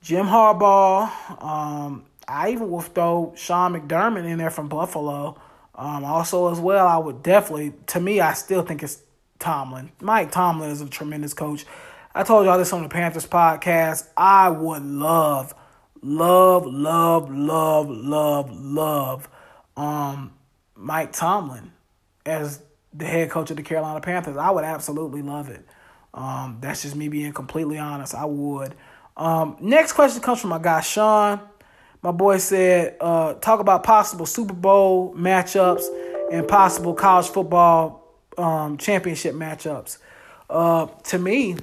[0.00, 1.42] Jim Harbaugh.
[1.42, 5.36] Um, I even will throw Sean McDermott in there from Buffalo.
[5.76, 9.02] Um, also, as well, I would definitely, to me, I still think it's
[9.38, 9.90] Tomlin.
[10.00, 11.64] Mike Tomlin is a tremendous coach.
[12.14, 14.08] I told y'all this on the Panthers podcast.
[14.16, 15.52] I would love,
[16.00, 19.28] love, love, love, love, love
[19.76, 20.32] um,
[20.76, 21.72] Mike Tomlin
[22.24, 22.62] as
[22.92, 24.36] the head coach of the Carolina Panthers.
[24.36, 25.66] I would absolutely love it.
[26.12, 28.14] Um, that's just me being completely honest.
[28.14, 28.74] I would.
[29.16, 31.40] Um, next question comes from my guy Sean.
[32.04, 35.84] My boy said, uh, talk about possible Super Bowl matchups
[36.30, 39.96] and possible college football um, championship matchups.
[40.50, 41.56] Uh, to me,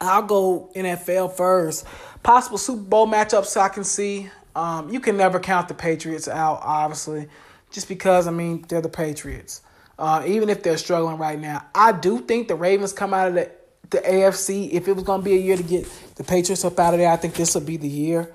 [0.00, 1.84] I'll go NFL first.
[2.22, 4.30] Possible Super Bowl matchups I can see.
[4.54, 7.26] Um, you can never count the Patriots out, obviously,
[7.72, 9.62] just because, I mean, they're the Patriots.
[9.98, 11.66] Uh, even if they're struggling right now.
[11.74, 13.50] I do think the Ravens come out of the,
[13.90, 14.70] the AFC.
[14.70, 17.00] If it was going to be a year to get the Patriots up out of
[17.00, 18.32] there, I think this will be the year.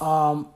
[0.00, 0.48] Um,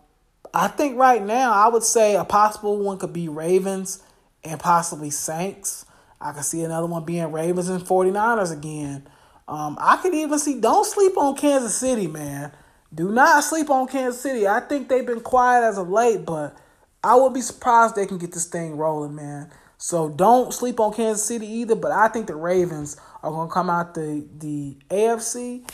[0.52, 4.02] I think right now I would say a possible one could be Ravens
[4.42, 5.84] and possibly Saints.
[6.20, 9.06] I could see another one being Ravens and 49ers again.
[9.48, 12.52] Um, I could even see don't sleep on Kansas City, man.
[12.92, 14.46] Do not sleep on Kansas City.
[14.46, 16.56] I think they've been quiet as of late, but
[17.02, 19.50] I would be surprised they can get this thing rolling, man.
[19.78, 23.70] So don't sleep on Kansas City either, but I think the Ravens are gonna come
[23.70, 25.64] out the the AFC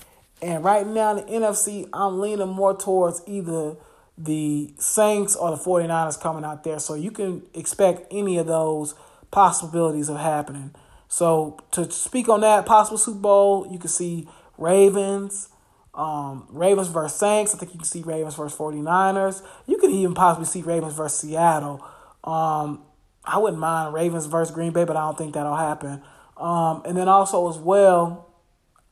[0.43, 3.77] and right now in the NFC, I'm leaning more towards either
[4.19, 6.79] the Saints or the 49ers coming out there.
[6.79, 8.95] So you can expect any of those
[9.31, 10.75] possibilities of happening.
[11.09, 14.29] So to speak on that possible Super Bowl, you can see
[14.59, 15.49] Ravens,
[15.95, 17.55] um, Ravens versus Saints.
[17.55, 19.43] I think you can see Ravens versus 49ers.
[19.67, 21.85] You could even possibly see Ravens versus Seattle.
[22.25, 22.83] Um,
[23.25, 26.03] I wouldn't mind Ravens versus Green Bay, but I don't think that'll happen.
[26.37, 28.26] Um, and then also as well,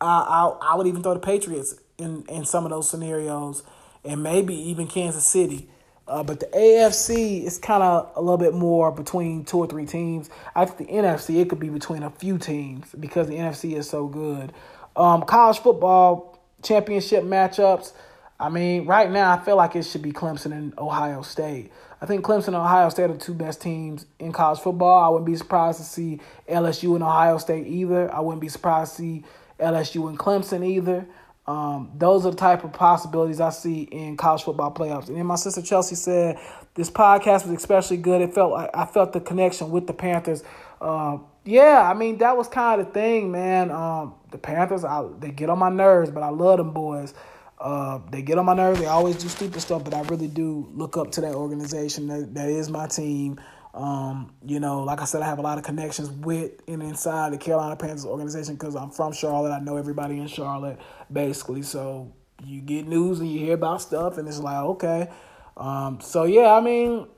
[0.00, 3.62] I, I, I would even throw the Patriots in, in some of those scenarios,
[4.04, 5.68] and maybe even Kansas City.
[6.06, 9.86] Uh, but the AFC is kind of a little bit more between two or three
[9.86, 10.28] teams.
[10.54, 13.88] I think the NFC it could be between a few teams because the NFC is
[13.88, 14.52] so good.
[14.96, 17.92] Um, college football championship matchups.
[18.38, 21.72] I mean, right now I feel like it should be Clemson and Ohio State.
[22.02, 25.02] I think Clemson and Ohio State are the two best teams in college football.
[25.02, 28.12] I wouldn't be surprised to see LSU and Ohio State either.
[28.12, 29.24] I wouldn't be surprised to see
[29.58, 31.06] LSU and Clemson either.
[31.46, 35.08] Um, those are the type of possibilities I see in college football playoffs.
[35.08, 36.38] And then my sister Chelsea said
[36.74, 38.22] this podcast was especially good.
[38.22, 40.42] It felt like I felt the connection with the Panthers.
[40.80, 43.70] Uh, yeah, I mean that was kind of the thing, man.
[43.70, 47.12] Um, the Panthers, I, they get on my nerves, but I love them boys.
[47.58, 48.80] Uh, they get on my nerves.
[48.80, 52.08] They always do stupid stuff, but I really do look up to that organization.
[52.08, 53.38] That, that is my team.
[53.74, 57.32] Um, you know, like I said, I have a lot of connections with and inside
[57.32, 59.50] the Carolina Panthers organization because I'm from Charlotte.
[59.50, 60.78] I know everybody in Charlotte,
[61.12, 61.62] basically.
[61.62, 62.12] So
[62.44, 65.10] you get news and you hear about stuff, and it's like, okay.
[65.56, 67.08] Um, so yeah, I mean,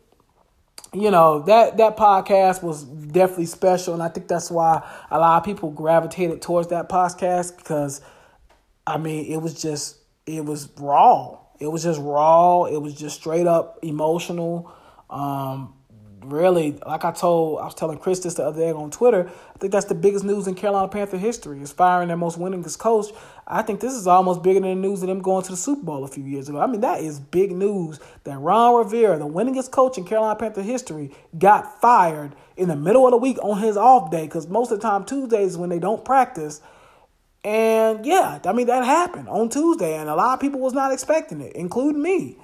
[0.94, 5.36] you know that that podcast was definitely special, and I think that's why a lot
[5.36, 8.00] of people gravitated towards that podcast because
[8.86, 11.38] I mean, it was just it was raw.
[11.58, 12.64] It was just raw.
[12.64, 14.72] It was just straight up emotional.
[15.10, 15.74] Um,
[16.30, 19.30] really, like I told, I was telling Chris this the other day on Twitter.
[19.54, 21.60] I think that's the biggest news in Carolina Panther history.
[21.60, 23.06] Is firing their most winningest coach.
[23.46, 25.82] I think this is almost bigger than the news of them going to the Super
[25.82, 26.60] Bowl a few years ago.
[26.60, 30.62] I mean, that is big news that Ron Rivera, the winningest coach in Carolina Panther
[30.62, 34.26] history, got fired in the middle of the week on his off day.
[34.26, 36.60] Because most of the time Tuesdays when they don't practice.
[37.44, 40.92] And yeah, I mean that happened on Tuesday, and a lot of people was not
[40.92, 42.38] expecting it, including me.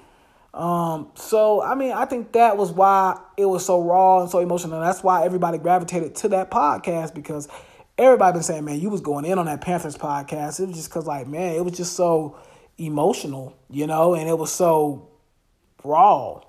[0.53, 4.39] Um, so I mean, I think that was why it was so raw and so
[4.39, 4.75] emotional.
[4.75, 7.47] And that's why everybody gravitated to that podcast because
[7.97, 10.59] everybody been saying, man, you was going in on that Panthers podcast.
[10.59, 12.37] It was just cause like, man, it was just so
[12.77, 15.09] emotional, you know, and it was so
[15.83, 16.41] raw.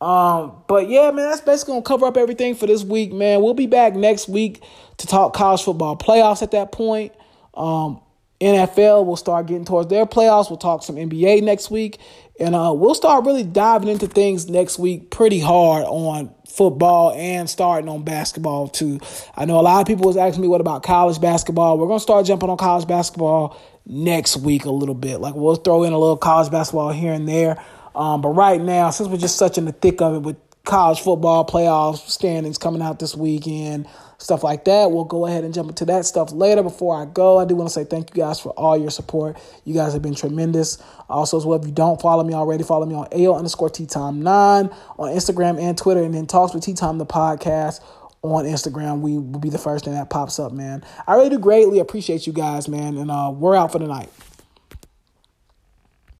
[0.00, 3.42] Um, but yeah, man, that's basically gonna cover up everything for this week, man.
[3.42, 4.62] We'll be back next week
[4.98, 7.12] to talk college football playoffs at that point.
[7.54, 8.00] Um,
[8.40, 10.48] NFL will start getting towards their playoffs.
[10.48, 11.98] We'll talk some NBA next week.
[12.38, 17.48] And uh, we'll start really diving into things next week pretty hard on football and
[17.48, 19.00] starting on basketball too.
[19.36, 21.78] I know a lot of people was asking me what about college basketball.
[21.78, 25.20] We're gonna start jumping on college basketball next week a little bit.
[25.20, 27.62] Like we'll throw in a little college basketball here and there.
[27.94, 31.00] Um, but right now, since we're just such in the thick of it with college
[31.00, 33.88] football playoffs standings coming out this weekend,
[34.18, 34.90] stuff like that.
[34.90, 36.62] We'll go ahead and jump into that stuff later.
[36.62, 39.38] Before I go, I do want to say thank you guys for all your support.
[39.64, 40.78] You guys have been tremendous.
[41.08, 43.86] Also, as well, if you don't follow me already, follow me on AO underscore T
[43.86, 47.80] Time 9 on Instagram and Twitter, and then Talks with T Time the podcast
[48.22, 49.00] on Instagram.
[49.00, 50.84] We will be the first thing that pops up, man.
[51.06, 52.96] I really do greatly appreciate you guys, man.
[52.96, 54.10] And uh, we're out for the night.